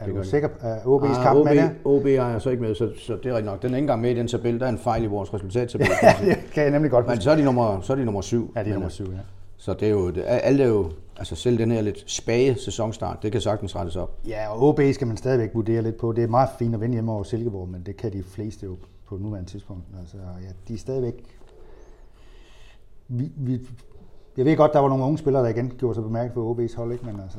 Er 0.00 0.12
du 0.12 0.24
sikker 0.24 0.48
på, 0.48 0.54
at 0.60 0.78
OB's 0.78 1.18
Ah, 1.18 1.22
kamp 1.24 1.38
OB, 1.38 1.44
med 1.44 1.56
det? 1.56 1.70
OB 1.84 2.06
er 2.06 2.10
jeg 2.10 2.42
så 2.42 2.50
ikke 2.50 2.62
med, 2.62 2.74
så, 2.74 2.90
så 2.96 3.16
det 3.16 3.26
er 3.26 3.30
rigtigt 3.30 3.44
nok. 3.44 3.62
Den 3.62 3.70
er 3.70 3.76
ikke 3.76 3.84
engang 3.84 4.00
med 4.00 4.10
i 4.10 4.14
den 4.14 4.28
tabel. 4.28 4.60
Der 4.60 4.66
er 4.66 4.70
en 4.70 4.78
fejl 4.78 5.04
i 5.04 5.06
vores 5.06 5.34
resultattabel. 5.34 5.86
det 6.26 6.38
kan 6.52 6.62
jeg 6.62 6.72
nemlig 6.72 6.90
godt 6.90 7.06
Men 7.06 7.20
så 7.20 7.30
er 7.30 7.36
de 7.36 7.44
nummer, 7.44 7.80
så 7.80 7.92
er 7.92 7.96
de 7.96 8.04
nummer 8.04 8.20
syv. 8.20 8.52
Ja, 8.56 8.62
de 8.62 8.68
er 8.68 8.72
nummer 8.72 8.86
øh, 8.86 8.92
7, 8.92 9.04
ja. 9.04 9.18
Så 9.56 9.72
det 9.72 9.88
er 9.88 9.92
jo, 9.92 10.10
det, 10.10 10.24
alt 10.26 10.60
er 10.60 10.66
jo, 10.66 10.90
altså 11.20 11.34
selv 11.34 11.58
den 11.58 11.70
her 11.70 11.80
lidt 11.80 12.10
spage 12.10 12.54
sæsonstart, 12.54 13.22
det 13.22 13.32
kan 13.32 13.40
sagtens 13.40 13.76
rettes 13.76 13.96
op. 13.96 14.20
Ja, 14.26 14.48
og 14.48 14.62
OB 14.62 14.80
skal 14.92 15.06
man 15.06 15.16
stadigvæk 15.16 15.50
vurdere 15.54 15.82
lidt 15.82 15.96
på. 15.96 16.12
Det 16.12 16.24
er 16.24 16.28
meget 16.28 16.48
fint 16.58 16.74
at 16.74 16.80
vinde 16.80 16.92
hjemme 16.92 17.12
over 17.12 17.22
Silkeborg, 17.22 17.68
men 17.68 17.82
det 17.86 17.96
kan 17.96 18.12
de 18.12 18.22
fleste 18.22 18.66
jo 18.66 18.76
på 19.06 19.16
nuværende 19.16 19.50
tidspunkt. 19.50 19.84
Altså, 19.98 20.16
ja, 20.16 20.48
de 20.68 20.74
er 20.74 20.78
stadigvæk... 20.78 21.24
Vi, 23.08 23.32
vi, 23.36 23.60
jeg 24.36 24.44
ved 24.44 24.56
godt, 24.56 24.72
der 24.72 24.78
var 24.78 24.88
nogle 24.88 25.04
unge 25.04 25.18
spillere, 25.18 25.42
der 25.42 25.48
igen 25.48 25.72
gjorde 25.78 25.94
sig 25.94 26.04
bemærket 26.04 26.34
for 26.34 26.54
OB's 26.54 26.76
hold, 26.76 26.92
ikke? 26.92 27.06
men 27.06 27.20
altså, 27.20 27.38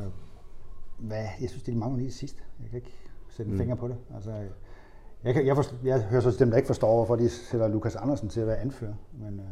hvad, 0.97 1.25
jeg 1.41 1.49
synes, 1.49 1.63
det 1.63 1.75
mangler 1.75 1.97
lige 1.97 2.07
det 2.07 2.15
sidste. 2.15 2.39
Jeg 2.61 2.69
kan 2.69 2.77
ikke 2.77 2.93
sætte 3.29 3.51
en 3.51 3.57
finger 3.57 3.75
på 3.75 3.87
det. 3.87 3.95
Altså, 4.15 4.31
jeg, 5.23 5.33
kan, 5.33 5.45
jeg, 5.45 5.55
forstår, 5.55 5.77
jeg 5.83 6.01
hører 6.01 6.21
så 6.21 6.31
til 6.31 6.39
dem, 6.39 6.49
der 6.49 6.57
ikke 6.57 6.67
forstår, 6.67 6.95
hvorfor 6.95 7.15
de 7.15 7.29
sætter 7.29 7.67
Lukas 7.67 7.95
Andersen 7.95 8.29
til 8.29 8.41
at 8.41 8.47
være 8.47 8.57
anfører. 8.57 8.93
Men, 9.13 9.39
øh, 9.39 9.45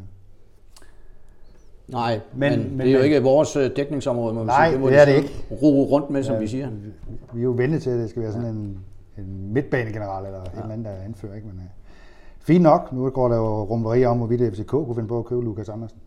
Nej, 1.91 2.19
Men- 2.35 2.59
men, 2.71 2.79
det 2.79 2.89
er 2.93 2.97
jo 2.97 3.03
ikke 3.03 3.23
vores 3.23 3.55
øh, 3.55 3.69
dækningsområde, 3.75 4.33
må 4.33 4.39
vi 4.41 4.45
Nej, 4.47 4.69
sige. 4.69 4.79
må 4.79 4.85
det 4.89 4.93
de 4.93 4.99
er 4.99 5.05
det 5.05 5.29
så 5.29 5.55
ro 5.61 5.83
rundt 5.91 6.09
med, 6.09 6.23
som 6.23 6.33
Ja, 6.35 6.39
vi 6.41 6.47
siger. 6.47 6.69
Vi 7.33 7.39
er 7.39 7.43
jo 7.43 7.53
ventet 7.57 7.81
til, 7.83 7.89
at 7.89 7.99
det 7.99 8.09
skal 8.09 8.21
være 8.21 8.31
sådan 8.31 8.47
en, 8.47 8.79
en 9.17 9.53
midtbanegeneral 9.53 10.25
eller 10.25 10.39
ja. 10.39 10.45
et 10.59 10.61
eller 10.63 10.73
andet, 10.73 10.85
der 10.85 10.91
anfører. 11.05 11.35
Ikke? 11.35 11.47
Men, 11.47 11.55
uh, 11.57 11.63
fint 12.41 12.63
nok. 12.63 12.93
Nu 12.93 13.09
går 13.09 13.27
der 13.27 13.35
jo 13.35 13.63
rumverier 13.63 14.07
om, 14.07 14.17
hvorvidt 14.17 14.55
FCK 14.55 14.67
kunne 14.67 14.95
finde 14.95 15.07
på 15.07 15.19
at 15.19 15.25
købe 15.25 15.41
Lukas 15.43 15.69
Andersen. 15.69 15.97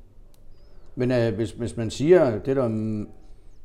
Men 0.97 1.11
øh, 1.11 1.35
hvis, 1.35 1.51
hvis 1.51 1.77
man 1.77 1.91
siger, 1.91 2.31
det 2.39 2.49
er 2.49 2.55
der 2.63 2.69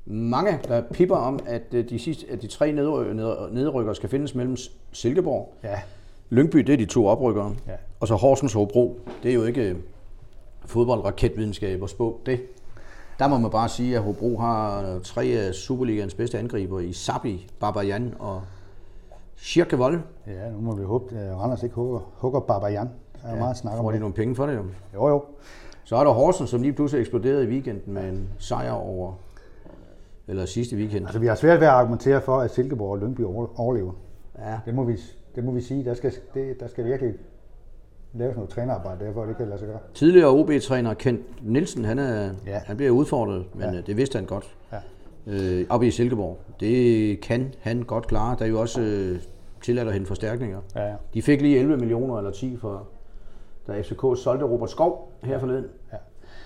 mange, 0.05 0.59
der 0.67 0.81
pipper 0.91 1.15
om, 1.15 1.39
at 1.47 1.71
de, 1.71 1.99
sidste, 1.99 2.25
at 2.31 2.41
de 2.41 2.47
tre 2.47 2.65
nedry- 2.71 3.13
ned- 3.13 3.51
nedrykker 3.51 3.93
skal 3.93 4.09
findes 4.09 4.35
mellem 4.35 4.55
Silkeborg, 4.91 5.53
Ja. 5.63 5.79
Lyngby, 6.29 6.57
det 6.59 6.73
er 6.73 6.77
de 6.77 6.85
to 6.85 7.05
oprykkere, 7.07 7.55
Ja. 7.67 7.71
og 7.99 8.07
så 8.07 8.15
Horsens 8.15 8.53
Hobro. 8.53 8.99
Det 9.23 9.29
er 9.31 9.35
jo 9.35 9.43
ikke 9.43 9.75
fodboldraketvidenskab 10.67 11.81
og 11.81 11.89
spå, 11.89 12.19
det. 12.25 12.39
Der 13.19 13.27
må 13.27 13.37
man 13.37 13.51
bare 13.51 13.69
sige, 13.69 13.95
at 13.97 14.03
Hobro 14.03 14.37
har 14.37 14.81
øh, 14.95 15.01
tre 15.01 15.23
af 15.25 15.53
Superligans 15.53 16.13
bedste 16.13 16.39
angriber 16.39 16.79
i 16.79 16.93
Sabi, 16.93 17.49
Babajan 17.59 18.13
og 18.19 18.41
Schirkevold. 19.35 19.99
ja, 20.27 20.49
nu 20.51 20.59
må 20.61 20.75
vi 20.75 20.83
håbe, 20.83 21.15
at 21.15 21.35
Randers 21.35 21.63
ikke 21.63 21.75
hugger, 21.75 21.99
hugger 22.15 22.39
Babajan. 22.39 22.89
Der 23.21 23.27
er 23.27 23.33
ja, 23.33 23.39
meget 23.39 23.57
snak 23.57 23.73
om 23.73 23.79
Får 23.83 23.91
de 23.91 23.99
nogle 23.99 24.13
penge 24.15 24.35
for 24.35 24.45
det? 24.45 24.55
Jo? 24.55 24.63
Jo, 24.93 25.07
jo. 25.07 25.23
Så 25.83 25.95
er 25.95 26.03
der 26.03 26.11
Horsens, 26.11 26.49
som 26.49 26.61
lige 26.61 26.73
pludselig 26.73 26.99
eksploderede 27.01 27.43
i 27.43 27.47
weekenden 27.47 27.93
med 27.93 28.09
en 28.09 28.29
sejr 28.39 28.71
over, 28.71 29.13
eller 30.27 30.45
sidste 30.45 30.75
weekend. 30.75 31.05
Altså, 31.05 31.19
vi 31.19 31.27
har 31.27 31.35
svært 31.35 31.59
ved 31.59 31.67
at 31.67 31.73
argumentere 31.73 32.21
for, 32.21 32.37
at 32.39 32.51
Silkeborg 32.53 32.91
og 32.91 32.97
Lyngby 32.97 33.21
over- 33.21 33.59
overlever. 33.59 33.91
Ja. 34.39 34.59
Det 34.65 34.75
må 34.75 34.83
vi, 34.83 34.97
det 35.35 35.43
må 35.43 35.51
vi 35.51 35.61
sige. 35.61 35.85
Der 35.85 35.93
skal, 35.93 36.13
det, 36.33 36.59
der 36.59 36.67
skal 36.67 36.85
virkelig 36.85 37.13
laves 38.13 38.35
noget 38.35 38.49
trænerarbejde, 38.49 39.05
derfor 39.05 39.25
det 39.25 39.37
kan 39.37 39.47
lade 39.47 39.59
sig 39.59 39.67
gøre. 39.67 39.79
Tidligere 39.93 40.29
OB-træner 40.29 40.93
Kent 40.93 41.21
Nielsen, 41.51 41.85
han, 41.85 41.99
er, 41.99 42.29
Ja. 42.45 42.59
han 42.65 42.77
bliver 42.77 42.91
udfordret, 42.91 43.45
men 43.53 43.63
Ja. 43.63 43.71
ja. 43.73 43.81
det 43.81 43.97
vidste 43.97 44.15
han 44.17 44.25
godt. 44.25 44.55
Ja. 44.71 44.77
Øh, 45.27 45.65
oppe 45.69 45.87
i 45.87 45.91
Silkeborg. 45.91 46.37
Det 46.59 47.19
kan 47.21 47.53
han 47.59 47.81
godt 47.83 48.07
klare. 48.07 48.35
Der 48.39 48.45
er 48.45 48.49
jo 48.49 48.59
også 48.59 48.81
øh, 48.81 49.19
tilladt 49.63 49.87
at 49.87 49.93
hente 49.93 50.07
forstærkninger. 50.07 50.59
Ja, 50.75 50.87
ja. 50.87 50.95
De 51.13 51.21
fik 51.21 51.41
lige 51.41 51.59
11 51.59 51.77
millioner 51.77 52.17
eller 52.17 52.31
10 52.31 52.57
for, 52.57 52.87
da 53.67 53.81
FCK 53.81 54.01
solgte 54.23 54.45
Robert 54.45 54.69
Skov 54.69 55.11
her 55.23 55.39
forleden. 55.39 55.65
Ja. 55.93 55.97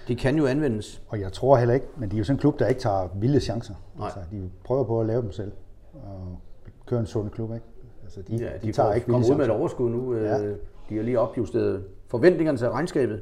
De 0.08 0.15
kan 0.15 0.36
jo 0.36 0.45
anvendes. 0.45 1.02
Og 1.08 1.19
jeg 1.19 1.32
tror 1.34 1.58
heller 1.58 1.74
ikke, 1.74 1.86
men 1.97 2.10
de 2.12 2.15
er 2.15 2.17
jo 2.17 2.24
sådan 2.24 2.36
en 2.36 2.39
klub, 2.39 2.60
der 2.60 2.67
ikke 2.67 2.82
tager 2.82 3.08
vilde 3.15 3.39
chancer. 3.39 3.74
Nej. 3.97 4.06
Altså, 4.06 4.19
de 4.32 4.50
prøver 4.63 4.84
på 4.84 5.00
at 5.02 5.06
lave 5.08 5.21
dem 5.21 5.32
selv. 5.32 5.52
Og 5.93 6.39
køre 6.86 7.00
en 7.00 7.06
sund 7.06 7.30
klub, 7.30 7.54
ikke? 7.54 7.65
Altså, 8.04 8.21
de, 8.21 8.36
Ja, 8.36 8.45
de, 8.62 8.67
de 8.67 8.71
tager 8.71 8.93
ikke 8.93 9.08
vilde 9.08 9.32
ud 9.32 9.38
med 9.38 9.45
et 9.45 9.52
overskud 9.52 9.89
nu. 9.89 10.15
Ja. 10.15 10.38
Ja. 10.38 10.52
De 10.91 10.95
har 10.95 11.04
lige 11.04 11.19
opjusteret 11.19 11.84
forventningerne 12.08 12.58
til 12.58 12.69
regnskabet, 12.69 13.21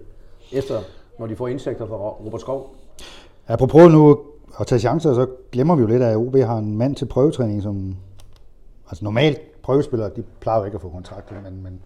efter 0.51 0.79
når 1.19 1.27
de 1.27 1.35
får 1.35 1.47
indsigter 1.47 1.87
fra 1.87 1.95
Robert 1.95 2.41
Skov. 2.41 2.75
Apropos 3.47 3.91
nu 3.91 4.19
at 4.59 4.67
tage 4.67 4.79
chancer, 4.79 5.13
så 5.13 5.27
glemmer 5.51 5.75
vi 5.75 5.81
jo 5.81 5.87
lidt, 5.87 6.03
at 6.03 6.15
OB 6.15 6.35
har 6.35 6.57
en 6.57 6.77
mand 6.77 6.95
til 6.95 7.05
prøvetræning, 7.05 7.63
som... 7.63 7.95
Altså 8.89 9.03
normalt 9.03 9.61
prøvespillere, 9.61 10.09
de 10.15 10.23
plejer 10.39 10.59
jo 10.59 10.65
ikke 10.65 10.75
at 10.75 10.81
få 10.81 10.89
kontrakt, 10.89 11.43
men, 11.43 11.63
men 11.63 11.81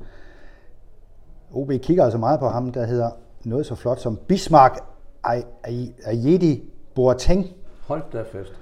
OB 1.54 1.72
kigger 1.82 2.04
altså 2.04 2.18
meget 2.18 2.40
på 2.40 2.48
ham, 2.48 2.72
der 2.72 2.86
hedder 2.86 3.10
noget 3.44 3.66
så 3.66 3.76
flot 3.76 4.00
som 4.00 4.20
Bismarck 4.28 4.80
Ay- 5.28 5.68
Ay- 5.68 6.06
Ayedi 6.06 6.64
Boateng. 6.96 7.46
Hold 7.88 8.04
da 8.14 8.22
fast. 8.22 8.54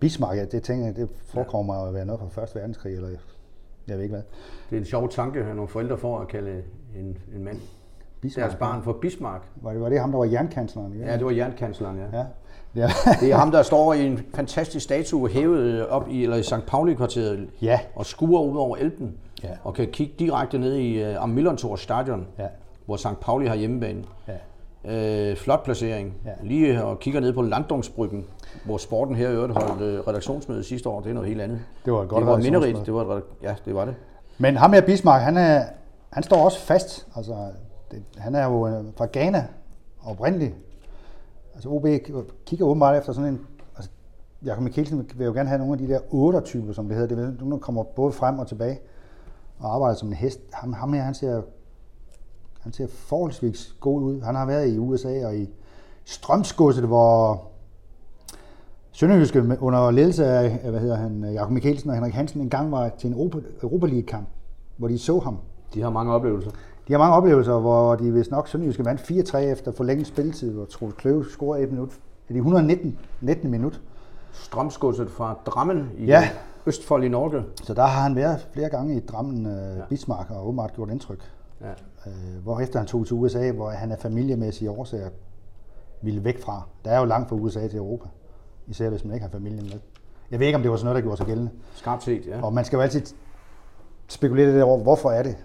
Bismarck, 0.00 0.36
ja, 0.38 0.44
det 0.44 0.62
tænker 0.62 0.86
jeg, 0.86 0.96
det 0.96 1.08
forekommer 1.24 1.74
mig 1.74 1.88
at 1.88 1.94
være 1.94 2.06
noget 2.06 2.20
fra 2.20 2.28
Første 2.28 2.58
Verdenskrig, 2.58 2.94
eller 2.94 3.08
jeg 3.88 3.96
ved 3.96 4.02
ikke 4.02 4.14
hvad. 4.14 4.22
Det 4.70 4.76
er 4.76 4.80
en 4.80 4.86
sjov 4.86 5.08
tanke, 5.08 5.40
at 5.40 5.56
nogle 5.56 5.68
forældre 5.68 5.98
får 5.98 6.20
at 6.20 6.28
kalde 6.28 6.62
en, 6.98 7.18
en 7.36 7.44
mand 7.44 7.58
Bismarck. 8.20 8.48
deres 8.48 8.58
barn 8.58 8.82
for 8.82 8.92
Bismarck. 8.92 9.44
Var 9.56 9.70
det, 9.72 9.80
var 9.80 9.88
det 9.88 10.00
ham, 10.00 10.10
der 10.10 10.18
var 10.18 10.24
jernkansleren? 10.24 10.92
Ja, 11.06 11.16
det 11.16 11.24
var 11.24 11.30
jernkansleren, 11.30 11.96
ja. 11.98 12.18
ja. 12.18 12.24
ja. 12.74 12.88
Det 13.20 13.32
er 13.32 13.36
ham, 13.36 13.50
der 13.50 13.62
står 13.62 13.92
i 13.94 14.06
en 14.06 14.20
fantastisk 14.34 14.84
statue 14.84 15.28
hævet 15.28 15.60
øh, 15.60 15.86
op 15.88 16.08
i, 16.10 16.22
eller 16.22 16.36
i 16.36 16.42
St. 16.42 16.66
Pauli-kvarteret 16.66 17.48
Ja. 17.62 17.80
og 17.96 18.06
skuer 18.06 18.42
ud 18.42 18.56
over 18.56 18.76
Elben 18.76 19.14
Ja. 19.44 19.48
og 19.64 19.74
kan 19.74 19.88
kigge 19.92 20.14
direkte 20.18 20.58
ned 20.58 20.74
i 20.76 21.02
uh, 21.10 21.22
Amilontor 21.22 21.76
stadion, 21.76 22.26
Ja. 22.38 22.46
hvor 22.86 22.96
St. 22.96 23.20
Pauli 23.20 23.46
har 23.46 23.54
hjemmebane. 23.54 24.04
ja. 24.28 24.32
Øh, 24.84 25.36
flot 25.36 25.64
placering. 25.64 26.14
Ja. 26.24 26.30
Lige 26.42 26.84
og 26.84 27.00
kigger 27.00 27.20
ned 27.20 27.32
på 27.32 27.42
Landungsbryggen, 27.42 28.26
hvor 28.64 28.76
sporten 28.76 29.14
her 29.14 29.28
i 29.28 29.32
øvrigt 29.32 29.52
holdt 29.52 29.82
øh, 29.82 30.08
redaktionsmøde 30.08 30.64
sidste 30.64 30.88
år. 30.88 31.00
Det 31.00 31.10
er 31.10 31.14
noget 31.14 31.28
helt 31.28 31.40
andet. 31.40 31.60
Det 31.84 31.92
var 31.92 32.02
et 32.02 32.08
godt 32.08 32.20
det 32.20 32.26
var 32.26 32.36
minderigt. 32.36 32.86
Det 32.86 32.94
var 32.94 33.16
et, 33.16 33.22
ja, 33.42 33.54
det 33.64 33.74
var 33.74 33.84
det. 33.84 33.94
Men 34.38 34.56
ham 34.56 34.72
her 34.72 34.80
Bismarck, 34.80 35.22
han, 35.22 35.36
er, 35.36 35.64
han 36.10 36.22
står 36.22 36.44
også 36.44 36.60
fast. 36.60 37.06
Altså, 37.16 37.34
det, 37.90 38.02
han 38.16 38.34
er 38.34 38.44
jo 38.44 38.68
øh, 38.68 38.84
fra 38.96 39.06
Ghana 39.12 39.46
oprindeligt. 40.04 40.54
Altså 41.54 41.68
OB 41.68 41.86
kigger 42.46 42.66
åbenbart 42.66 42.98
efter 42.98 43.12
sådan 43.12 43.30
en... 43.30 43.40
Altså, 43.76 43.90
Jakob 44.44 44.62
Mikkelsen 44.62 45.10
vil 45.14 45.24
jo 45.24 45.32
gerne 45.32 45.48
have 45.48 45.58
nogle 45.58 45.72
af 45.72 45.78
de 45.78 45.88
der 45.88 45.98
8-typer, 45.98 46.72
som 46.72 46.88
det 46.88 46.96
hedder. 46.96 47.16
Det 47.16 47.38
nogle, 47.38 47.52
der 47.52 47.58
kommer 47.58 47.82
både 47.82 48.12
frem 48.12 48.38
og 48.38 48.46
tilbage 48.46 48.80
og 49.58 49.74
arbejder 49.74 49.96
som 49.96 50.08
en 50.08 50.14
hest. 50.14 50.40
Ham, 50.52 50.72
ham 50.72 50.92
her, 50.92 51.02
han 51.02 51.14
ser, 51.14 51.42
han 52.62 52.72
ser 52.72 52.86
forholdsvis 52.88 53.74
god 53.80 54.02
ud. 54.02 54.20
Han 54.20 54.34
har 54.34 54.46
været 54.46 54.68
i 54.68 54.78
USA 54.78 55.26
og 55.26 55.36
i 55.36 55.48
Strømsgodset, 56.04 56.84
hvor 56.84 57.42
Sønderjyske 58.92 59.56
under 59.60 59.90
ledelse 59.90 60.26
af, 60.26 60.70
hvad 60.70 60.80
hedder 60.80 60.96
han, 60.96 61.24
Jakob 61.32 61.50
Mikkelsen 61.50 61.90
og 61.90 61.96
Henrik 61.96 62.14
Hansen 62.14 62.40
en 62.40 62.50
gang 62.50 62.72
var 62.72 62.88
til 62.98 63.06
en 63.06 63.12
Europa, 63.12 63.38
Europa 63.62 63.86
League-kamp, 63.86 64.28
hvor 64.76 64.88
de 64.88 64.98
så 64.98 65.18
ham. 65.18 65.38
De 65.74 65.82
har 65.82 65.90
mange 65.90 66.12
oplevelser. 66.12 66.50
De 66.88 66.92
har 66.92 66.98
mange 66.98 67.16
oplevelser, 67.16 67.58
hvor 67.58 67.94
de 67.94 68.12
vist 68.12 68.30
nok 68.30 68.48
Sønderjyske 68.48 68.84
vandt 68.84 69.00
4-3 69.00 69.36
efter 69.36 69.72
forlænget 69.72 70.06
spilletid, 70.06 70.52
hvor 70.52 70.64
Troels 70.64 70.94
Kløve 70.94 71.24
scorede 71.30 71.62
et 71.62 71.70
minut. 71.72 71.90
Det 72.28 72.36
119. 72.36 72.98
19. 73.20 73.50
minut. 73.50 73.80
Strømsgodset 74.32 75.10
fra 75.10 75.38
Drammen 75.46 75.90
i 75.98 76.04
Ja. 76.04 76.28
Østfold 76.66 77.04
i 77.04 77.08
Norge. 77.08 77.44
Så 77.62 77.74
der 77.74 77.82
har 77.86 78.02
han 78.02 78.16
været 78.16 78.48
flere 78.52 78.68
gange 78.68 78.96
i 78.96 79.00
Drammen, 79.00 79.46
øh, 79.46 79.88
Bismarck 79.88 80.30
og 80.30 80.46
åbenbart 80.46 80.74
gjort 80.74 80.90
indtryk. 80.90 81.20
Ja. 81.60 81.66
Øh, 82.06 82.42
hvor 82.42 82.60
efter 82.60 82.78
han 82.78 82.86
tog 82.88 83.06
til 83.06 83.16
USA, 83.16 83.52
hvor 83.52 83.70
han 83.70 83.92
af 83.92 83.98
familiemæssige 83.98 84.70
årsager 84.70 85.08
ville 86.02 86.24
væk 86.24 86.40
fra. 86.40 86.62
Der 86.84 86.90
er 86.90 86.98
jo 86.98 87.04
langt 87.04 87.28
fra 87.28 87.36
USA 87.36 87.68
til 87.68 87.78
Europa. 87.78 88.08
Især 88.66 88.90
hvis 88.90 89.04
man 89.04 89.14
ikke 89.14 89.24
har 89.24 89.30
familien 89.30 89.64
med. 89.64 89.80
Jeg 90.30 90.38
ved 90.40 90.46
ikke, 90.46 90.56
om 90.56 90.62
det 90.62 90.70
var 90.70 90.76
sådan 90.76 90.84
noget, 90.84 90.96
der 90.96 91.02
gjorde 91.02 91.16
sig 91.16 91.26
gældende. 91.26 91.50
Skarpt 91.74 92.02
set, 92.04 92.26
ja. 92.26 92.42
Og 92.42 92.52
man 92.52 92.64
skal 92.64 92.76
jo 92.76 92.82
altid 92.82 93.02
spekulere 94.08 94.52
lidt 94.52 94.62
over, 94.62 94.82
hvorfor 94.82 95.10
er 95.10 95.22
det, 95.22 95.36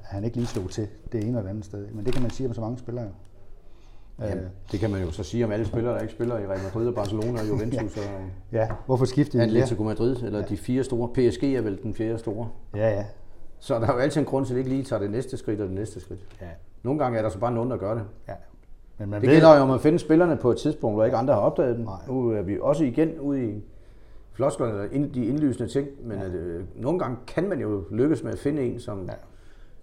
at 0.00 0.06
han 0.06 0.24
ikke 0.24 0.36
lige 0.36 0.46
slog 0.46 0.70
til 0.70 0.88
det 1.12 1.20
ene 1.20 1.28
eller 1.28 1.42
det 1.42 1.48
andet 1.48 1.64
sted. 1.64 1.86
Men 1.92 2.04
det 2.06 2.12
kan 2.12 2.22
man 2.22 2.30
sige 2.30 2.48
om 2.48 2.54
så 2.54 2.60
mange 2.60 2.78
spillere. 2.78 3.04
jo. 3.04 3.10
Jamen, 4.24 4.44
det 4.72 4.80
kan 4.80 4.90
man 4.90 5.02
jo 5.02 5.10
så 5.10 5.22
sige 5.22 5.44
om 5.44 5.52
alle 5.52 5.66
spillere, 5.66 5.94
der 5.94 6.00
ikke 6.00 6.12
spiller 6.12 6.38
i 6.38 6.46
Real 6.46 6.62
Madrid 6.62 6.88
og 6.88 6.94
Barcelona 6.94 7.40
og 7.40 7.48
Juventus 7.50 7.96
og 7.96 8.02
Ja, 8.52 8.68
hvorfor 8.86 9.04
skiftede 9.04 9.42
de 9.42 9.46
Atletico 9.46 9.82
Madrid, 9.82 10.16
eller 10.22 10.46
de 10.46 10.56
fire 10.56 10.84
store. 10.84 11.08
PSG 11.08 11.42
er 11.42 11.60
vel 11.60 11.82
den 11.82 11.94
fjerde 11.94 12.18
store. 12.18 12.48
Ja, 12.74 12.90
ja. 12.90 13.04
Så 13.60 13.74
der 13.74 13.86
er 13.86 13.92
jo 13.92 13.98
altid 13.98 14.20
en 14.20 14.26
grund 14.26 14.46
til, 14.46 14.52
at 14.52 14.56
de 14.56 14.58
ikke 14.58 14.70
lige 14.70 14.84
tager 14.84 15.00
det 15.00 15.10
næste 15.10 15.36
skridt 15.36 15.60
og 15.60 15.66
det 15.66 15.74
næste 15.74 16.00
skridt. 16.00 16.20
ja. 16.40 16.46
Nogle 16.82 16.98
gange 16.98 17.18
er 17.18 17.22
der 17.22 17.28
så 17.28 17.38
bare 17.38 17.52
nogen, 17.52 17.70
der 17.70 17.76
gør 17.76 17.94
det. 17.94 18.02
ja. 18.28 18.34
Men 18.98 19.10
man 19.10 19.20
Det 19.20 19.28
ved, 19.28 19.34
gælder 19.36 19.56
jo 19.56 19.62
om 19.62 19.70
at 19.70 19.80
finde 19.80 19.98
spillerne 19.98 20.36
på 20.36 20.50
et 20.50 20.56
tidspunkt, 20.58 20.96
hvor 20.96 21.04
ikke 21.04 21.16
andre 21.16 21.34
har 21.34 21.40
opdaget 21.40 21.76
dem. 21.76 21.84
Nej. 21.84 21.94
Nu 22.08 22.30
er 22.30 22.42
vi 22.42 22.58
også 22.62 22.84
igen 22.84 23.18
ude 23.18 23.44
i 23.50 23.64
flosklerne, 24.32 24.72
eller 24.72 24.88
ind- 24.92 25.12
de 25.12 25.26
indlysende 25.26 25.68
ting, 25.68 25.88
men 26.04 26.18
at, 26.18 26.32
øh, 26.34 26.64
nogle 26.76 26.98
gange 26.98 27.16
kan 27.26 27.48
man 27.48 27.60
jo 27.60 27.84
lykkes 27.90 28.22
med 28.22 28.32
at 28.32 28.38
finde 28.38 28.62
en, 28.62 28.80
som 28.80 29.06
Ja. 29.06 29.12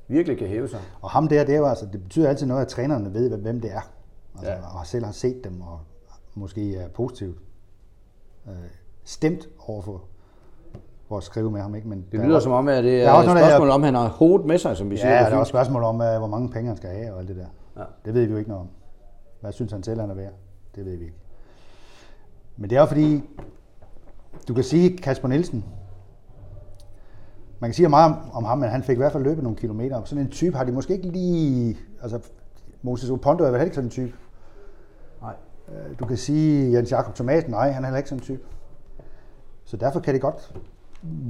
virkelig 0.07 0.37
kan 0.37 0.47
hæve 0.47 0.67
sig. 0.67 0.79
Og 1.01 1.09
ham 1.09 1.27
der, 1.27 1.43
det, 1.45 1.55
er 1.55 1.59
jo 1.59 1.65
altså, 1.65 1.85
det 1.93 2.03
betyder 2.03 2.29
altid 2.29 2.47
noget, 2.47 2.61
at 2.61 2.67
trænerne 2.67 3.13
ved, 3.13 3.37
hvem 3.37 3.61
det 3.61 3.71
er. 3.71 3.91
Altså, 4.35 4.51
Ja. 4.51 4.79
Og 4.79 4.85
selv 4.85 5.05
har 5.05 5.11
set 5.11 5.43
dem, 5.43 5.61
og 5.61 5.79
måske 6.35 6.75
er 6.75 6.87
positivt 6.87 7.37
øh, 8.47 8.53
stemt 9.03 9.49
overfor 9.67 10.03
for 11.07 11.17
at 11.17 11.23
skrive 11.23 11.51
med 11.51 11.61
ham. 11.61 11.75
Ikke? 11.75 11.87
Men 11.87 11.97
Det 12.01 12.11
der 12.11 12.19
er 12.19 12.23
lyder 12.25 12.35
også- 12.35 12.45
som 12.45 12.51
om, 12.53 12.67
at 12.67 12.83
det 12.83 13.03
er 13.03 13.07
er 13.09 13.11
et 13.13 13.17
også 13.17 13.31
der 13.33 13.37
spørgsmål 13.47 13.69
om, 13.69 13.83
han 13.83 13.95
har 13.95 14.07
hovedet 14.07 14.47
med 14.47 14.57
sig, 14.57 14.77
som 14.77 14.89
vi 14.89 14.97
siger. 14.97 15.13
Ja, 15.15 15.19
der 15.25 15.31
er 15.31 15.37
også 15.37 15.49
spørgsmål 15.49 15.83
om, 15.83 16.01
øh, 16.01 16.17
hvor 16.17 16.27
mange 16.27 16.49
penge 16.49 16.67
han 16.67 16.77
skal 16.77 16.89
have 16.89 17.13
og 17.13 17.19
alt 17.19 17.27
det 17.27 17.35
der. 17.35 17.45
Ja. 17.77 17.83
Det 18.05 18.13
ved 18.13 18.25
vi 18.25 18.31
jo 18.31 18.37
ikke 18.37 18.49
noget 18.49 18.61
om. 18.61 18.69
Hvad 19.41 19.51
synes 19.51 19.71
han 19.71 19.83
selv, 19.83 19.99
han 20.01 20.09
er 20.09 20.13
værd? 20.15 20.33
Det 20.75 20.85
ved 20.85 20.97
vi 20.97 21.03
ikke. 21.03 21.17
Men 22.57 22.69
det 22.69 22.75
er 22.75 22.79
jo 22.79 22.85
fordi, 22.85 23.23
du 24.47 24.53
kan 24.53 24.63
sige, 24.63 24.97
Kasper 24.97 25.27
Nielsen, 25.27 25.65
man 27.59 27.69
kan 27.69 27.73
sige 27.75 27.89
meget 27.89 28.11
om, 28.13 28.17
om 28.33 28.43
ham, 28.43 28.57
men 28.57 28.69
han 28.69 28.83
fik 28.83 28.93
i 28.95 28.97
hvert 28.97 29.11
fald 29.11 29.23
løbet 29.23 29.43
nogle 29.43 29.57
kilometer. 29.57 30.03
Sådan 30.03 30.23
en 30.25 30.31
type 30.31 30.57
har 30.57 30.63
de 30.63 30.71
måske 30.71 30.93
ikke 30.93 31.07
lige... 31.07 31.77
Altså, 32.01 32.19
Moses 32.81 33.09
Opondo 33.09 33.43
er 33.43 33.47
vel 33.47 33.53
heller 33.53 33.63
ikke 33.63 33.75
sådan 33.75 33.87
en 33.87 33.91
type. 33.91 34.13
Nej. 35.21 35.33
Øh, 35.69 35.99
Du 35.99 36.05
kan 36.05 36.17
sige 36.17 36.73
Jens 36.77 36.91
Jakob 36.91 37.15
Thomasen, 37.15 37.51
nej, 37.51 37.71
han 37.71 37.83
er 37.83 37.87
heller 37.87 37.97
ikke 37.97 38.09
sådan 38.09 38.19
en 38.19 38.23
type. 38.23 38.41
Så 39.65 39.77
derfor 39.77 39.99
kan 39.99 40.13
det 40.13 40.21
godt 40.21 40.53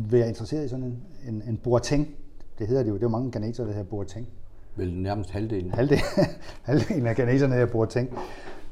være 0.10 0.28
interesseret 0.28 0.66
i 0.66 0.68
sådan 0.68 0.86
en, 0.86 1.04
en, 1.28 1.44
en 1.48 1.58
Boateng. 1.58 2.16
Det 2.60 2.68
hedder 2.68 2.84
det 2.84 2.90
jo, 2.90 2.94
det 2.96 3.02
er 3.02 3.06
jo 3.06 3.10
mange 3.10 3.32
ganeter, 3.32 3.64
der 3.64 3.72
hedder 3.72 3.86
Boateng. 3.90 4.28
Vel 4.76 4.94
nærmest 4.94 5.30
halvdelen. 5.32 5.72
Halvdelen, 5.72 6.04
halvdelen 6.70 7.08
af 7.08 7.16
ganeserne 7.16 7.56
er 7.56 7.66
Boateng. 7.66 8.18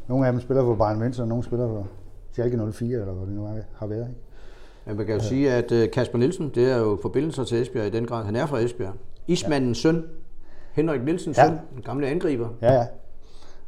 Nogle 0.08 0.28
af 0.28 0.32
dem 0.32 0.42
spiller 0.42 0.64
for 0.64 0.76
Bayern 0.76 1.02
München, 1.02 1.22
og 1.22 1.28
nogle 1.28 1.44
spiller 1.44 1.68
for 1.68 1.88
Schalke 2.32 2.72
04, 2.72 3.00
eller 3.00 3.14
hvad 3.14 3.28
det 3.28 3.36
nu 3.36 3.46
er, 3.46 3.54
har 3.76 3.88
været. 3.88 4.08
Ikke? 4.10 4.22
Men 4.86 4.98
man 4.98 5.06
kan 5.06 5.16
jo 5.16 5.22
sige, 5.22 5.52
at 5.52 5.72
øh, 5.72 5.92
Kasper 5.92 6.18
Nielsen, 6.18 6.52
det 6.56 6.72
er 6.72 6.78
jo 6.78 6.98
forbindelser 7.02 7.44
til 7.44 7.62
Esbjerg 7.62 7.88
i 7.88 7.90
den 7.90 8.06
grad. 8.06 8.26
Han 8.26 8.36
er 8.36 8.46
fra 8.46 8.60
Esbjerg. 8.60 8.94
Ismandens 9.28 9.78
søn, 9.78 10.04
Henrik 10.74 11.04
Nielsens 11.04 11.38
Ja. 11.38 11.48
søn, 11.48 11.58
den 11.76 11.82
gamle 11.82 12.08
angriber. 12.08 12.50
Ja, 12.62 12.74
ja. 12.74 12.86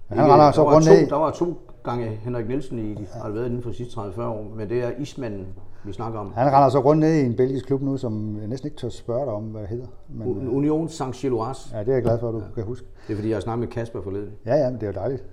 Men 0.09 0.19
han 0.19 0.31
render 0.31 0.45
der 0.45 0.51
så 0.51 0.71
rundt 0.73 0.87
to. 0.87 0.93
Der 0.93 1.15
var 1.15 1.31
to 1.31 1.57
gange 1.83 2.05
Henrik 2.05 2.47
Nielsen 2.47 2.79
i, 2.79 2.93
de 2.93 3.07
har 3.13 3.29
været 3.29 3.45
inden 3.45 3.61
for 3.63 3.69
de 3.69 3.75
sidste 3.75 3.99
30-40 3.99 4.21
år, 4.21 4.53
men 4.55 4.69
det 4.69 4.83
er 4.83 4.91
Ismanden, 4.97 5.47
vi 5.87 5.93
snakker 5.93 6.19
om. 6.19 6.33
Han 6.35 6.47
render 6.53 6.69
så 6.69 6.79
rundt 6.79 6.99
ned 6.99 7.13
i 7.13 7.25
en 7.25 7.35
belgisk 7.35 7.65
klub 7.65 7.81
nu, 7.81 7.97
som 7.97 8.37
jeg 8.39 8.47
næsten 8.47 8.67
ikke 8.67 8.77
tør 8.77 8.89
spørge 8.89 9.25
dig 9.25 9.33
om, 9.33 9.43
hvad 9.43 9.61
det 9.61 9.69
hedder. 9.69 9.87
Men, 10.09 10.27
U- 10.27 10.55
Union 10.55 10.87
Saint-Gilloise. 10.87 11.75
ja, 11.77 11.79
det 11.79 11.89
er 11.89 11.93
jeg 11.93 12.03
glad 12.03 12.19
for, 12.19 12.27
at 12.27 12.33
du 12.33 12.41
kan 12.55 12.63
huske. 12.63 12.87
Det 13.07 13.13
er 13.13 13.17
fordi, 13.17 13.29
jeg 13.29 13.35
har 13.35 13.41
snakket 13.41 13.59
med 13.59 13.67
Kasper 13.67 14.01
forleden. 14.01 14.31
Ja, 14.45 14.55
ja, 14.55 14.69
men 14.69 14.79
det 14.79 14.83
er 14.83 14.87
jo 14.87 14.93
dejligt. 14.93 15.23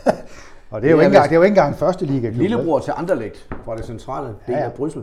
og 0.70 0.82
det 0.82 0.88
er 0.88 0.92
jo 0.92 0.96
ikke 1.00 1.06
engang, 1.06 1.24
det 1.24 1.32
er 1.32 1.36
jo 1.36 1.42
ikke 1.42 1.52
engang 1.52 1.74
første 1.74 2.04
liga 2.06 2.28
klub. 2.30 2.40
Lillebror 2.40 2.78
til 2.78 2.92
Anderlecht 2.96 3.48
fra 3.64 3.76
det 3.76 3.84
centrale 3.84 4.26
del 4.26 4.36
Ja, 4.48 4.58
ja. 4.58 4.64
af 4.64 4.72
Bryssel. 4.72 5.02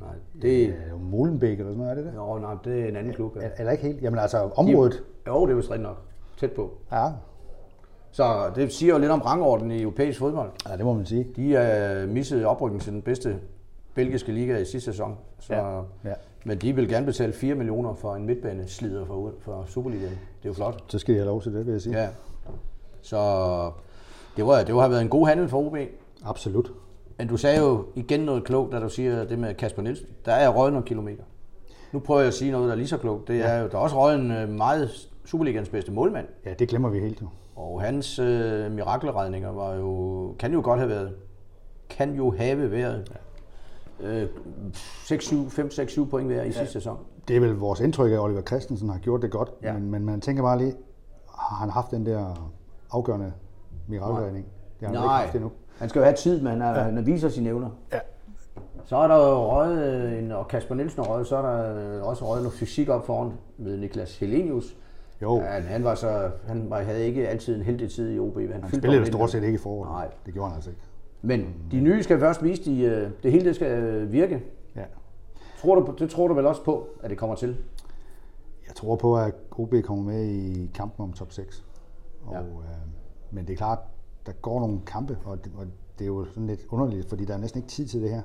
Nej, 0.00 0.08
det 0.42 0.62
er... 0.62 0.66
Jo 0.68 0.96
Molenbeek 1.10 1.58
eller 1.58 1.72
sådan 1.72 1.78
noget, 1.78 1.90
er 1.90 1.94
det 1.94 2.04
det? 2.04 2.12
Jo, 2.16 2.38
nej, 2.38 2.54
det 2.64 2.80
er 2.84 2.88
en 2.88 2.96
anden 2.96 3.12
klub. 3.12 3.36
Ja. 3.36 3.48
Eller 3.58 3.72
ikke 3.72 3.84
helt. 3.84 4.02
Jamen 4.02 4.18
altså, 4.18 4.50
området. 4.56 5.02
Jo, 5.26 5.46
det 5.46 5.52
er 5.52 5.56
vist 5.56 5.70
rigtigt 5.70 5.88
nok. 5.88 5.96
Tæt 6.40 6.52
på. 6.52 6.70
Ja, 6.92 7.06
Så 8.10 8.24
det 8.54 8.72
siger 8.72 8.92
jo 8.94 8.98
lidt 9.00 9.10
om 9.10 9.20
rangordenen 9.20 9.70
i 9.70 9.82
europæisk 9.82 10.18
fodbold. 10.18 10.50
ja 10.70 10.76
det 10.76 10.84
må 10.84 10.92
man 10.94 11.06
sige. 11.06 11.26
De 11.36 11.56
er 11.56 12.06
misset 12.06 12.44
oprykning 12.46 12.82
til 12.82 12.92
den 12.92 13.02
bedste 13.02 13.36
belgiske 13.98 14.32
liga 14.32 14.56
i 14.56 14.64
sidste 14.64 14.92
sæson. 14.92 15.16
Så, 15.40 15.54
Ja, 15.54 15.76
ja. 16.04 16.14
Men 16.44 16.58
de 16.58 16.74
vil 16.74 16.88
gerne 16.88 17.06
betale 17.06 17.32
4 17.32 17.54
millioner 17.54 17.94
for 17.94 18.14
en 18.14 18.26
midtbaneslider 18.26 19.04
for, 19.04 19.32
for 19.40 19.64
Superligaen. 19.66 20.10
Det 20.12 20.44
er 20.44 20.48
jo 20.48 20.52
flot. 20.52 20.84
Så 20.88 20.98
skal 20.98 21.14
de 21.14 21.18
have 21.18 21.26
lov 21.26 21.42
til 21.42 21.54
det, 21.54 21.66
vil 21.66 21.72
jeg 21.72 21.80
sige. 21.80 22.00
Ja. 22.00 22.08
Så 23.02 23.16
det, 24.36 24.46
var, 24.46 24.62
det 24.62 24.74
har 24.74 24.88
været 24.88 25.02
en 25.02 25.08
god 25.08 25.26
handel 25.28 25.48
for 25.48 25.66
OB. 25.66 25.76
Absolut. 26.24 26.72
Men 27.18 27.28
du 27.28 27.36
sagde 27.36 27.60
jo 27.60 27.84
igen 27.94 28.20
noget 28.20 28.44
klogt, 28.44 28.72
da 28.72 28.80
du 28.80 28.88
siger 28.88 29.24
det 29.24 29.38
med 29.38 29.54
Kasper 29.54 29.82
Nielsen. 29.82 30.06
Der 30.24 30.32
er 30.32 30.48
røget 30.48 30.72
nogle 30.72 30.86
kilometer. 30.86 31.22
Nu 31.92 31.98
prøver 31.98 32.20
jeg 32.20 32.28
at 32.28 32.34
sige 32.34 32.50
noget, 32.50 32.66
der 32.66 32.72
er 32.72 32.76
lige 32.76 32.88
så 32.88 32.96
klogt. 32.96 33.28
Det 33.28 33.40
er 33.40 33.58
jo, 33.58 33.68
der 33.68 33.74
er 33.74 33.82
også 33.82 33.96
røget 34.02 34.20
en 34.20 34.30
øh, 34.30 34.48
meget 34.48 35.08
Superligans 35.24 35.68
bedste 35.68 35.92
målmand. 35.92 36.26
Ja, 36.44 36.54
det 36.58 36.68
glemmer 36.68 36.88
vi 36.88 37.00
helt 37.00 37.22
jo. 37.22 37.26
Og 37.56 37.82
hans 37.82 38.18
øh, 38.18 38.72
mirakelredninger 38.72 39.52
var 39.52 39.74
jo, 39.74 40.34
kan 40.38 40.52
jo 40.52 40.60
godt 40.64 40.78
have 40.78 40.90
været, 40.90 41.14
kan 41.90 42.14
jo 42.14 42.34
have 42.38 42.70
været 42.70 43.12
øh, 44.00 44.28
6, 45.04 45.24
7, 45.24 45.50
5, 45.50 45.70
6, 45.70 45.92
7 45.92 46.10
point 46.10 46.26
hver 46.26 46.42
i 46.42 46.52
sidste 46.52 46.72
sæson. 46.72 46.98
Det 47.28 47.36
er 47.36 47.40
vel 47.40 47.54
vores 47.54 47.80
indtryk 47.80 48.10
af, 48.10 48.14
at 48.14 48.20
Oliver 48.20 48.42
Christensen 48.42 48.88
har 48.88 48.98
gjort 48.98 49.22
det 49.22 49.30
godt. 49.30 49.50
Ja. 49.62 49.72
Men, 49.72 49.90
men 49.90 50.04
man 50.04 50.20
tænker 50.20 50.42
bare 50.42 50.58
lige, 50.58 50.74
har 51.38 51.56
han 51.56 51.70
haft 51.70 51.90
den 51.90 52.06
der 52.06 52.50
afgørende 52.90 53.32
mirakelredning? 53.86 54.46
Det 54.80 54.88
har 54.88 54.94
han 54.94 55.02
vel 55.02 55.04
ikke 55.04 55.14
haft 55.14 55.34
endnu. 55.34 55.50
han 55.78 55.88
skal 55.88 55.98
jo 56.00 56.04
have 56.04 56.16
tid, 56.16 56.40
men 56.40 56.60
han, 56.60 56.76
ja. 56.76 56.82
han 56.82 57.06
viser 57.06 57.28
sine 57.28 57.48
evner. 57.48 57.70
Ja. 57.92 57.98
Så 58.84 58.96
er 58.96 59.08
der 59.08 59.16
jo 59.16 59.52
røget, 59.52 60.18
en, 60.18 60.32
og 60.32 60.48
Kasper 60.48 60.74
Nielsen 60.74 61.04
har 61.04 61.10
røget, 61.12 61.26
så 61.26 61.36
er 61.36 61.42
der 61.42 62.02
også 62.02 62.24
røget 62.24 62.42
noget 62.42 62.58
fysik 62.58 62.88
op 62.88 63.06
foran 63.06 63.32
med 63.58 63.76
Niklas 63.76 64.18
Helenius. 64.18 64.76
Jo, 65.22 65.36
Ja, 65.40 65.60
han, 65.60 65.84
var 65.84 65.94
så, 65.94 66.30
han 66.46 66.70
var, 66.70 66.82
havde 66.82 67.04
ikke 67.06 67.28
altid 67.28 67.56
en 67.56 67.62
heldig 67.62 67.90
tid 67.90 68.14
i 68.14 68.18
OB. 68.18 68.36
Han, 68.36 68.52
han 68.62 68.68
spillede 68.68 68.98
jo 68.98 69.04
stort 69.06 69.30
set 69.30 69.42
ikke 69.42 69.54
i 69.54 69.58
foråret. 69.58 69.90
Nej. 69.90 70.08
Det 70.26 70.34
gjorde 70.34 70.48
han 70.48 70.56
altså 70.56 70.70
ikke. 70.70 70.82
Men 71.22 71.54
de 71.70 71.80
nye 71.80 72.02
skal 72.02 72.18
først 72.18 72.44
vise, 72.44 72.64
de, 72.64 72.80
øh, 72.80 73.10
det 73.22 73.32
hele 73.32 73.44
det 73.44 73.54
skal 73.54 73.82
øh, 73.82 74.12
virke. 74.12 74.42
Ja. 74.76 74.84
Tror 75.58 75.74
du, 75.74 75.94
det 75.98 76.10
tror 76.10 76.28
du 76.28 76.34
vel 76.34 76.46
også 76.46 76.64
på, 76.64 76.88
at 77.02 77.10
det 77.10 77.18
kommer 77.18 77.36
til? 77.36 77.56
Jeg 78.66 78.74
tror 78.76 78.96
på, 78.96 79.16
at 79.16 79.34
OB 79.50 79.74
kommer 79.84 80.04
med 80.04 80.24
i 80.24 80.70
kampen 80.74 81.02
om 81.02 81.12
top 81.12 81.32
6. 81.32 81.64
Og, 82.26 82.34
ja. 82.34 82.40
øh, 82.40 82.48
men 83.30 83.46
det 83.46 83.52
er 83.52 83.56
klart, 83.56 83.78
der 84.26 84.32
går 84.32 84.60
nogle 84.60 84.80
kampe, 84.86 85.18
og 85.24 85.44
det, 85.44 85.52
og 85.56 85.66
det 85.98 86.04
er 86.04 86.08
jo 86.08 86.24
sådan 86.24 86.46
lidt 86.46 86.60
underligt, 86.68 87.08
fordi 87.08 87.24
der 87.24 87.34
er 87.34 87.38
næsten 87.38 87.58
ikke 87.58 87.68
tid 87.68 87.86
til 87.86 88.02
det 88.02 88.10
her. 88.10 88.22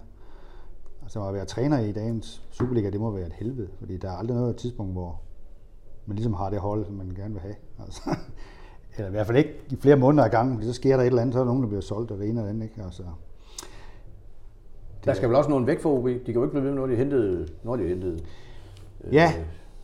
Altså 1.01 1.27
at 1.27 1.33
være 1.33 1.45
træner 1.45 1.79
i 1.79 1.91
dagens 1.91 2.47
Superliga, 2.51 2.89
det 2.89 2.99
må 2.99 3.11
være 3.11 3.25
et 3.25 3.33
helvede, 3.33 3.69
fordi 3.79 3.97
der 3.97 4.09
er 4.11 4.15
aldrig 4.15 4.37
noget 4.37 4.55
tidspunkt, 4.55 4.93
hvor 4.93 5.21
man 6.05 6.15
ligesom 6.15 6.33
har 6.33 6.49
det 6.49 6.59
hold, 6.59 6.85
som 6.85 6.95
man 6.95 7.09
gerne 7.15 7.33
vil 7.33 7.41
have. 7.41 7.55
Altså, 7.79 8.01
eller 8.97 9.07
i 9.07 9.11
hvert 9.11 9.25
fald 9.27 9.37
ikke 9.37 9.53
i 9.69 9.75
flere 9.75 9.95
måneder 9.95 10.23
ad 10.23 10.29
gangen, 10.29 10.55
fordi 10.55 10.67
så 10.67 10.73
sker 10.73 10.95
der 10.95 11.03
et 11.03 11.07
eller 11.07 11.21
andet, 11.21 11.33
så 11.33 11.39
er 11.39 11.43
der 11.43 11.47
nogen, 11.47 11.61
der 11.63 11.67
bliver 11.67 11.81
solgt, 11.81 12.11
og 12.11 12.17
det 12.17 12.29
ene 12.29 12.39
og 12.39 12.43
det 12.43 12.49
andet, 12.49 12.63
ikke? 12.63 12.81
Altså, 12.85 13.03
Der 15.05 15.13
skal 15.13 15.29
vel 15.29 15.35
også 15.37 15.49
nogen 15.49 15.67
væk 15.67 15.81
fra 15.81 15.89
OB. 15.89 16.05
De 16.07 16.19
kan 16.25 16.33
jo 16.33 16.43
ikke 16.43 16.51
blive 16.51 16.63
ved 16.63 16.71
med, 16.71 16.79
når 16.79 16.87
de 16.87 16.95
hentede, 16.95 17.47
når 17.63 17.75
de 17.75 17.87
hentede. 17.87 18.19
ja, 19.11 19.33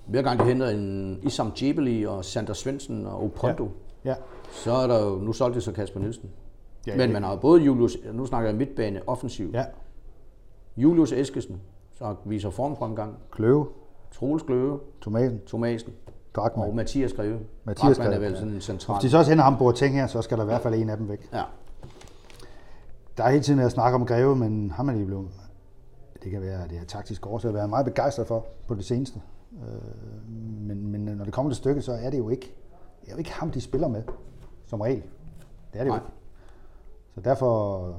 Hver 0.08 0.22
gang 0.22 0.40
de 0.40 0.46
henter 0.46 0.70
en 0.70 1.20
Isam 1.24 1.52
Djibeli 1.52 2.06
og 2.06 2.26
Sander 2.26 2.54
Svendsen 2.54 3.06
og 3.06 3.24
Opondo, 3.24 3.70
ja. 4.06 4.10
ja, 4.10 4.16
så 4.52 4.72
er 4.72 4.88
der 4.88 5.06
jo, 5.06 5.16
nu 5.16 5.34
solgte 5.34 5.56
det 5.56 5.64
så 5.64 5.72
Kasper 5.72 6.00
Nielsen. 6.00 6.30
Ja, 6.88 6.98
Men 6.98 7.14
man 7.14 7.24
har 7.24 7.32
jo 7.34 7.40
både 7.40 7.62
Julius, 7.62 7.98
nu 8.14 8.26
snakker 8.26 8.50
jeg 8.50 8.58
midtbane, 8.58 9.02
offensiv. 9.08 9.50
ja. 9.54 9.66
Julius 10.78 11.12
Eskesen, 11.12 11.62
så 11.92 12.16
viser 12.26 12.50
formfremgang. 12.50 13.16
Kløve, 13.32 13.68
Troels 14.12 14.44
Gløve, 14.44 14.80
Tomaten, 15.02 15.42
Thomasen 15.48 15.94
Drakman. 16.36 16.70
og 16.70 16.76
Mathias 16.76 17.14
Greve. 17.14 17.40
Mathias 17.64 17.98
Drachmann 17.98 18.14
er 18.14 18.18
Greve, 18.18 18.30
vel 18.30 18.38
sådan 18.38 18.54
en 18.54 18.62
central. 18.62 18.96
Hvis 18.96 19.02
de 19.04 19.10
så 19.12 19.18
også 19.18 19.32
henter 19.32 19.44
ham 19.44 19.58
Boateng 19.58 19.96
her, 19.96 20.08
så 20.08 20.22
skal 20.22 20.38
der 20.38 20.44
i 20.44 20.46
hvert 20.46 20.62
fald 20.62 20.74
en 20.76 20.90
af 20.90 20.98
dem 20.98 21.10
væk. 21.10 21.30
Ja. 21.34 21.44
Der 23.18 23.24
er 23.24 23.30
hele 23.30 23.44
tiden 23.44 23.60
at 23.60 23.72
snakke 23.72 23.96
om 23.96 24.06
Greve, 24.06 24.36
men 24.36 24.72
ham 24.72 24.90
er 24.90 24.94
de 24.94 25.06
blevet, 25.06 25.28
det 26.24 26.32
kan 26.32 26.42
være, 26.42 26.64
at 26.64 26.70
det 26.70 26.78
er 26.78 26.86
taktisk 26.86 27.28
årsager, 27.28 27.54
været 27.54 27.70
meget 27.70 27.86
begejstret 27.86 28.28
for 28.28 28.46
på 28.68 28.76
det 28.76 28.86
seneste. 28.86 29.22
Øh, 29.52 30.32
Men, 30.68 30.88
men 30.88 31.02
når 31.06 31.26
det 31.26 31.34
kommer 31.34 31.52
til 31.52 31.58
stykket, 31.58 31.84
så 31.84 31.92
er 31.94 32.10
det 32.10 32.18
jo 32.18 32.30
ikke, 32.30 32.54
det 33.02 33.08
er 33.08 33.12
jo 33.12 33.18
ikke 33.18 33.34
ham, 33.34 33.52
de 33.52 33.62
spiller 33.62 33.88
med, 33.88 34.04
som 34.68 34.82
regel. 34.82 35.04
Det 35.74 35.80
er 35.80 35.84
det 35.84 35.86
jo 35.86 35.96
Nej. 35.96 35.98
ikke. 35.98 36.12
Så 37.16 37.22
derfor, 37.22 37.86
jeg 37.88 37.94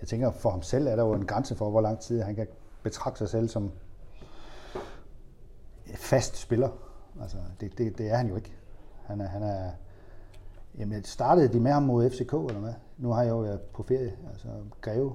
jeg 0.00 0.08
tænker, 0.08 0.30
for 0.30 0.50
ham 0.50 0.62
selv 0.62 0.86
er 0.86 0.96
der 0.96 1.02
jo 1.04 1.12
en 1.12 1.26
grænse 1.26 1.54
for, 1.56 1.70
hvor 1.70 1.80
lang 1.80 1.98
tid 2.00 2.22
han 2.22 2.34
kan 2.34 2.46
betragte 2.82 3.18
sig 3.18 3.28
selv 3.28 3.48
som 3.48 3.70
fast 5.94 6.36
spiller. 6.36 6.68
Altså, 7.22 7.36
det, 7.60 7.78
det, 7.78 7.98
det 7.98 8.10
er 8.10 8.16
han 8.16 8.28
jo 8.28 8.36
ikke. 8.36 8.52
Han 9.04 9.20
er, 9.20 9.28
han 9.28 9.42
er, 9.42 9.70
jamen, 10.78 11.04
startede 11.04 11.48
de 11.48 11.60
med 11.60 11.72
ham 11.72 11.82
mod 11.82 12.10
FCK, 12.10 12.32
eller 12.32 12.58
hvad? 12.58 12.72
Nu 12.98 13.10
har 13.12 13.22
jeg 13.22 13.30
jo 13.30 13.38
været 13.38 13.60
på 13.60 13.82
ferie, 13.82 14.12
altså 14.30 14.48
Greve, 14.80 15.12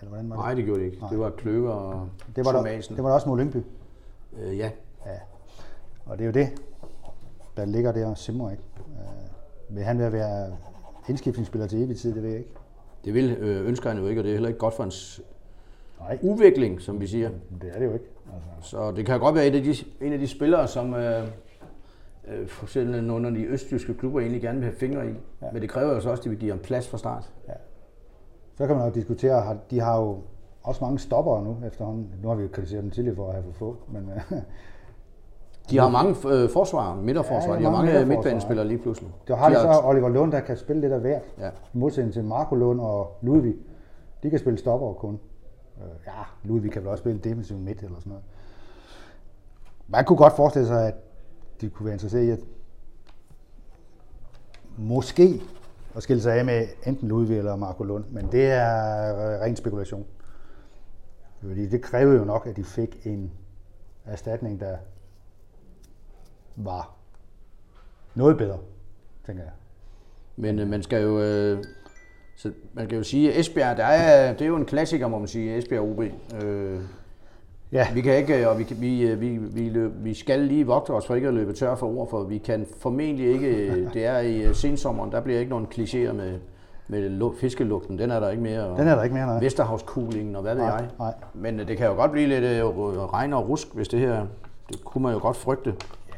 eller 0.00 0.08
hvordan 0.08 0.30
var 0.30 0.36
det? 0.36 0.44
Nej, 0.44 0.54
det 0.54 0.64
gjorde 0.64 0.80
det 0.80 0.86
ikke. 0.86 0.98
Nej. 0.98 1.10
Det 1.10 1.18
var 1.18 1.30
Kløver 1.30 1.70
og 1.70 2.08
det 2.36 2.44
var, 2.44 2.52
der, 2.52 2.62
det 2.62 3.02
var 3.02 3.08
der 3.08 3.14
også 3.14 3.28
mod 3.28 3.38
Lyngby. 3.38 3.62
Øh, 4.38 4.58
ja, 4.58 4.70
Ja. 5.06 5.18
Og 6.06 6.18
det 6.18 6.24
er 6.24 6.26
jo 6.26 6.32
det, 6.32 6.62
der 7.56 7.64
ligger 7.64 7.92
der 7.92 8.06
og 8.06 8.18
simmer, 8.18 8.50
ikke? 8.50 8.62
Øh, 8.88 9.76
vil 9.76 9.84
han 9.84 9.98
være, 9.98 10.12
være 10.12 10.56
indskiftningsspiller 11.08 11.66
til 11.66 11.82
evig 11.82 11.98
tid, 11.98 12.14
det 12.14 12.22
ved 12.22 12.30
jeg 12.30 12.38
ikke. 12.38 12.50
det 13.04 13.14
vil 13.14 13.30
øh, 13.30 13.66
ønsker 13.66 13.90
han 13.90 13.98
jo 13.98 14.06
ikke, 14.06 14.20
og 14.20 14.24
det 14.24 14.30
er 14.30 14.34
heller 14.34 14.48
ikke 14.48 14.58
godt 14.58 14.74
for 14.74 14.82
hans 14.82 15.20
Nej, 16.08 16.18
udvikling, 16.22 16.80
som 16.80 17.00
vi 17.00 17.06
siger. 17.06 17.28
det 17.62 17.70
er 17.74 17.78
det 17.78 17.86
jo 17.86 17.92
ikke. 17.92 18.04
Altså, 18.56 18.70
Så 18.70 18.92
det 18.92 19.06
kan 19.06 19.20
godt 19.20 19.34
være 19.34 19.46
et 19.46 19.54
af 19.54 19.62
de, 19.62 19.74
en 20.06 20.12
af 20.12 20.18
de 20.18 20.26
spillere, 20.28 20.66
som 20.68 20.94
øh, 20.94 21.22
øh, 22.28 22.46
for 22.48 22.64
eksempel 22.64 23.04
nogle 23.04 23.28
af 23.28 23.34
de 23.34 23.44
østtyske 23.44 23.94
klubber 23.94 24.20
egentlig 24.20 24.42
gerne 24.42 24.58
vil 24.58 24.64
have 24.64 24.76
fingre 24.76 25.06
i. 25.06 25.08
Ja. 25.08 25.46
Ja. 25.46 25.52
Men 25.52 25.62
det 25.62 25.70
kræver 25.70 25.92
jo 25.94 26.00
så 26.00 26.10
også, 26.10 26.20
at 26.20 26.24
de 26.24 26.30
vil 26.30 26.38
give 26.38 26.50
ham 26.50 26.58
plads 26.60 26.88
fra 26.88 26.98
start. 26.98 27.32
så 28.54 28.66
kan 28.66 28.76
man 28.76 28.88
jo 28.88 28.94
diskutere, 28.94 29.58
de 29.70 29.80
har 29.80 30.00
jo 30.00 30.18
også 30.62 30.84
mange 30.84 30.98
stoppere 30.98 31.44
nu 31.44 31.56
efterhånden. 31.66 32.08
Nu 32.22 32.28
har 32.28 32.34
vi 32.34 32.42
jo 32.42 32.48
kritiseret 32.52 32.82
dem 32.82 32.90
tidligere 32.90 33.16
for 33.16 33.26
at 33.26 33.32
have 33.32 33.44
for 33.44 33.52
få, 33.52 33.76
men 33.92 34.10
øh, 34.16 34.38
De 35.70 35.78
har 35.78 35.88
mange 35.88 36.10
øh, 36.10 36.48
forsvarer, 36.50 36.96
midterforsvarer, 36.96 37.54
Ja, 37.54 37.58
de 37.58 37.64
har 37.64 37.70
mange 37.70 37.72
mange 37.72 37.86
midterforsvarer. 37.86 38.16
midtbanespillere 38.16 38.66
lige 38.68 38.78
pludselig. 38.78 39.10
der 39.28 39.36
har 39.36 39.48
de 39.48 39.54
har- 39.54 39.72
så 39.72 39.80
Oliver 39.84 40.08
Lund, 40.08 40.32
der 40.32 40.40
kan 40.40 40.56
spille 40.56 40.80
lidt 40.82 40.92
af 40.92 41.00
hvert. 41.00 41.22
Ja. 41.38 41.48
I 41.48 41.78
modsætning 41.78 42.12
til 42.12 42.24
Marco 42.24 42.54
Lund 42.54 42.80
og 42.80 43.18
Ludvig. 43.22 43.54
De 44.22 44.30
kan 44.30 44.38
spille 44.38 44.58
stopper 44.58 44.92
kun. 44.92 45.20
Øh, 45.78 45.88
ja, 46.06 46.22
Ludvig 46.42 46.72
kan 46.72 46.82
vel 46.82 46.90
også 46.90 47.02
spille 47.02 47.20
defensiv 47.20 47.56
midt 47.56 47.82
eller 47.82 47.98
sådan 47.98 48.10
noget. 48.10 48.24
Man 49.88 50.04
kunne 50.04 50.16
godt 50.16 50.36
forestille 50.36 50.68
sig, 50.68 50.88
at 50.88 50.94
de 51.60 51.70
kunne 51.70 51.84
være 51.84 51.94
interesseret 51.94 52.24
i 52.24 52.30
at 52.30 52.40
måske 54.76 55.42
at 55.96 56.02
skille 56.02 56.22
sig 56.22 56.34
af 56.34 56.44
med 56.44 56.68
enten 56.86 57.08
Ludvig 57.08 57.38
eller 57.38 57.56
Marco 57.56 57.84
Lund, 57.84 58.04
men 58.10 58.32
det 58.32 58.50
er 58.50 59.38
ren 59.40 59.56
spekulation. 59.56 60.06
Fordi 61.40 61.66
det 61.66 61.82
krævede 61.82 62.18
jo 62.18 62.24
nok, 62.24 62.46
at 62.46 62.56
de 62.56 62.64
fik 62.64 63.06
en 63.06 63.32
erstatning, 64.04 64.60
der 64.60 64.76
var 66.56 66.94
noget 68.14 68.38
bedre, 68.38 68.58
tænker 69.26 69.42
jeg. 69.42 69.52
Men 70.36 70.58
øh, 70.58 70.68
man 70.68 70.82
skal 70.82 71.02
jo... 71.02 71.20
Øh, 71.20 71.64
så 72.36 72.50
man 72.74 72.86
kan 72.86 72.98
jo 72.98 73.04
sige, 73.04 73.32
at 73.32 73.40
Esbjerg, 73.40 73.76
der 73.76 73.84
er, 73.84 74.32
det 74.32 74.42
er 74.42 74.46
jo 74.46 74.56
en 74.56 74.64
klassiker, 74.64 75.08
må 75.08 75.18
man 75.18 75.28
sige, 75.28 75.56
Esbjerg 75.58 75.82
OB. 75.82 76.00
Øh, 76.44 76.78
Ja, 77.72 77.86
vi 77.94 78.00
kan 78.00 78.16
ikke, 78.16 78.48
og 78.50 78.58
vi, 78.58 78.64
kan, 78.64 78.76
vi, 78.80 79.02
øh, 79.02 79.20
vi, 79.20 79.28
vi, 79.36 79.68
løb, 79.68 79.90
vi 79.98 80.14
skal 80.14 80.40
lige 80.40 80.66
vogte 80.66 80.90
os 80.90 81.06
for 81.06 81.14
ikke 81.14 81.28
at 81.28 81.34
løbe 81.34 81.52
tør 81.52 81.74
for 81.74 81.98
ord, 81.98 82.10
for 82.10 82.22
vi 82.24 82.38
kan 82.38 82.66
formentlig 82.78 83.26
ikke, 83.32 83.84
det 83.94 84.04
er 84.06 84.18
i 84.18 84.42
øh, 84.42 84.54
sensommeren, 84.54 85.12
der 85.12 85.20
bliver 85.20 85.38
ikke 85.38 85.50
nogen 85.50 85.66
klichéer 85.74 86.12
med, 86.12 86.38
med 86.88 87.20
lu- 87.20 87.40
fiskelugten, 87.40 87.98
den 87.98 88.10
er 88.10 88.20
der 88.20 88.30
ikke 88.30 88.42
mere. 88.42 88.64
Og 88.66 88.78
den 88.78 88.88
er 88.88 88.94
der 88.94 89.02
ikke 89.02 89.14
mere, 89.14 89.26
nej. 89.26 89.40
Vesterhavskuglingen 89.40 90.36
og 90.36 90.42
hvad 90.42 90.54
ved 90.54 90.62
Nej, 90.62 90.72
jeg. 90.74 90.86
nej. 90.98 91.12
Men 91.34 91.60
øh, 91.60 91.68
det 91.68 91.76
kan 91.76 91.86
jo 91.86 91.92
godt 91.94 92.12
blive 92.12 92.28
lidt 92.28 92.44
øh, 92.44 92.64
regn 93.12 93.32
og 93.32 93.48
rusk, 93.48 93.74
hvis 93.74 93.88
det 93.88 94.00
her, 94.00 94.26
det 94.68 94.84
kunne 94.84 95.02
man 95.02 95.12
jo 95.12 95.18
godt 95.22 95.36
frygte. 95.36 95.74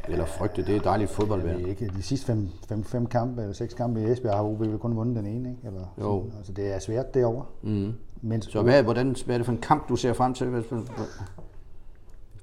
Eller 0.09 0.25
frygte, 0.25 0.67
det 0.67 0.77
er 0.77 0.81
dejligt 0.81 1.11
fodboldvejr. 1.11 1.57
Det 1.57 1.65
er 1.65 1.69
ikke 1.71 1.89
de 1.97 2.03
sidste 2.03 2.27
fem, 2.27 2.49
fem, 2.69 2.85
fem 2.85 3.07
kampe, 3.07 3.41
eller 3.43 3.55
seks 3.55 3.75
kampe 3.75 4.03
i 4.03 4.05
Esbjerg, 4.11 4.37
har 4.37 4.43
OB 4.45 4.81
kun 4.81 4.97
vundet 4.97 5.17
den 5.17 5.27
ene, 5.27 5.51
ikke? 5.51 5.67
Eller, 5.67 5.95
Jo. 6.01 6.23
sådan. 6.23 6.39
Altså, 6.39 6.53
det 6.53 6.75
er 6.75 6.79
svært 6.79 7.15
derovre. 7.15 7.45
Mm. 7.63 7.93
Men 8.23 8.43
Så 8.43 8.63
hvad, 8.63 8.83
hvordan, 8.83 9.17
hvad 9.27 9.35
er 9.35 9.39
det 9.39 9.45
for 9.47 9.53
en 9.53 9.61
kamp, 9.61 9.89
du 9.89 9.97
ser 9.97 10.13
frem 10.13 10.35
til? 10.35 10.47
Hvad, 10.47 10.63
hvad, 10.63 11.07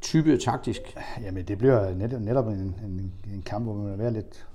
type 0.02 0.38
taktisk? 0.38 0.97
Jamen, 1.21 1.45
det 1.45 1.58
bliver 1.58 1.95
netop, 1.95 2.21
netop 2.21 2.47
en, 2.47 2.54
en, 2.86 3.13
en 3.34 3.41
kamp, 3.45 3.65
hvor 3.65 3.74
man 3.74 3.91
vil 3.91 4.00
være 4.00 4.13
lidt 4.13 4.47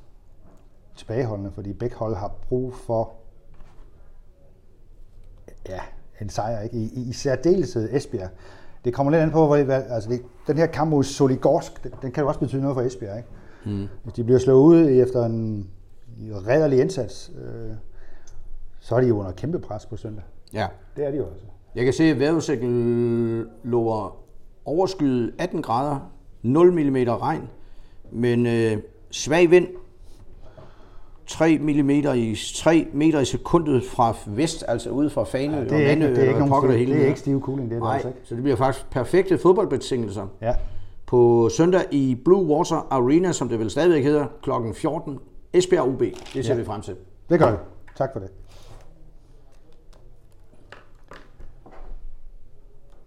tilbageholdende, 0.96 1.52
fordi 1.52 1.72
begge 1.72 1.96
hold 1.96 2.14
har 2.16 2.28
brug 2.48 2.74
for 2.74 3.12
ja, 5.68 5.80
en 6.20 6.28
sejr, 6.28 6.60
ikke? 6.60 6.76
I, 6.76 6.84
i, 6.94 7.08
i 7.08 7.12
særdeleshed 7.12 7.88
Esbjerg. 7.92 8.30
Det 8.86 8.94
kommer 8.94 9.12
lidt 9.12 9.22
an 9.22 9.30
på, 9.30 9.46
hvor, 9.46 9.62
hvad, 9.62 9.82
altså 9.88 10.10
det, 10.10 10.22
den 10.46 10.56
her 10.56 10.66
kamp 10.66 10.90
mod 10.90 11.04
Soligorsk, 11.04 11.84
den, 11.84 11.92
den 12.02 12.12
kan 12.12 12.22
jo 12.22 12.28
også 12.28 12.40
betyde 12.40 12.60
noget 12.62 12.74
for 12.74 12.82
Esbjerg, 12.82 13.16
ikke? 13.16 13.28
Mm. 13.64 13.88
Hvis 14.02 14.14
de 14.14 14.24
bliver 14.24 14.38
slået 14.38 14.58
ud 14.58 14.88
efter 14.90 15.24
en 15.24 15.68
redderlig 16.20 16.80
indsats, 16.80 17.32
øh, 17.38 17.70
så 18.80 18.94
er 18.94 19.00
de 19.00 19.06
jo 19.06 19.18
under 19.18 19.32
kæmpe 19.32 19.58
pres 19.58 19.86
på 19.86 19.96
søndag. 19.96 20.24
Ja. 20.52 20.66
Det 20.96 21.06
er 21.06 21.10
de 21.10 21.16
jo 21.16 21.26
altså. 21.26 21.46
Jeg 21.74 21.84
kan 21.84 21.92
se, 21.92 22.04
at 22.04 22.18
vejrudsigten 22.18 23.46
lover 23.64 24.16
overskyet 24.64 25.34
18 25.38 25.62
grader, 25.62 26.12
0 26.42 26.72
mm 26.72 26.96
regn, 26.96 27.48
men 28.12 28.46
øh, 28.46 28.78
svag 29.10 29.50
vind, 29.50 29.66
3 31.26 31.58
mm 31.58 31.90
i 31.90 32.36
3 32.56 32.88
meter 32.92 33.20
i 33.20 33.24
sekundet 33.24 33.84
fra 33.84 34.14
vest, 34.26 34.64
altså 34.68 34.90
ude 34.90 35.10
fra 35.10 35.24
Fanø 35.24 35.54
Ja, 35.56 35.60
og 35.60 35.70
det 35.70 35.72
er 35.86 35.90
ikke, 35.90 36.00
Mandø, 36.02 36.14
det 36.14 36.24
er 36.24 36.28
ikke, 36.28 36.42
og 36.42 36.48
nogen, 36.48 36.72
hele 36.78 36.94
det 36.94 37.02
er 37.02 37.06
ikke 37.06 37.18
stiv 37.20 37.40
cooling, 37.42 37.70
det 37.70 37.76
er 37.76 37.80
det 37.80 37.82
Nej, 37.86 37.94
altså 37.94 38.08
ikke. 38.08 38.20
så 38.24 38.34
det 38.34 38.42
bliver 38.42 38.56
faktisk 38.56 38.90
perfekte 38.90 39.38
fodboldbetingelser. 39.38 40.26
Ja, 40.42 40.52
På 41.06 41.48
søndag 41.48 41.84
i 41.90 42.14
Blue 42.24 42.46
Water 42.56 42.86
Arena, 42.90 43.32
som 43.32 43.48
det 43.48 43.58
vel 43.58 43.70
stadigvæk 43.70 44.04
hedder, 44.04 44.26
kl. 44.42 44.50
14. 44.74 45.18
Esbjerg 45.52 45.88
OB. 45.88 46.00
Det 46.34 46.44
ser 46.44 46.54
Ja. 46.54 46.60
vi 46.60 46.64
frem 46.64 46.80
til. 46.80 46.94
det 47.30 47.38
gør 47.38 47.50
vi. 47.50 47.56
Tak 47.98 48.08
for 48.12 48.20
det. 48.20 48.28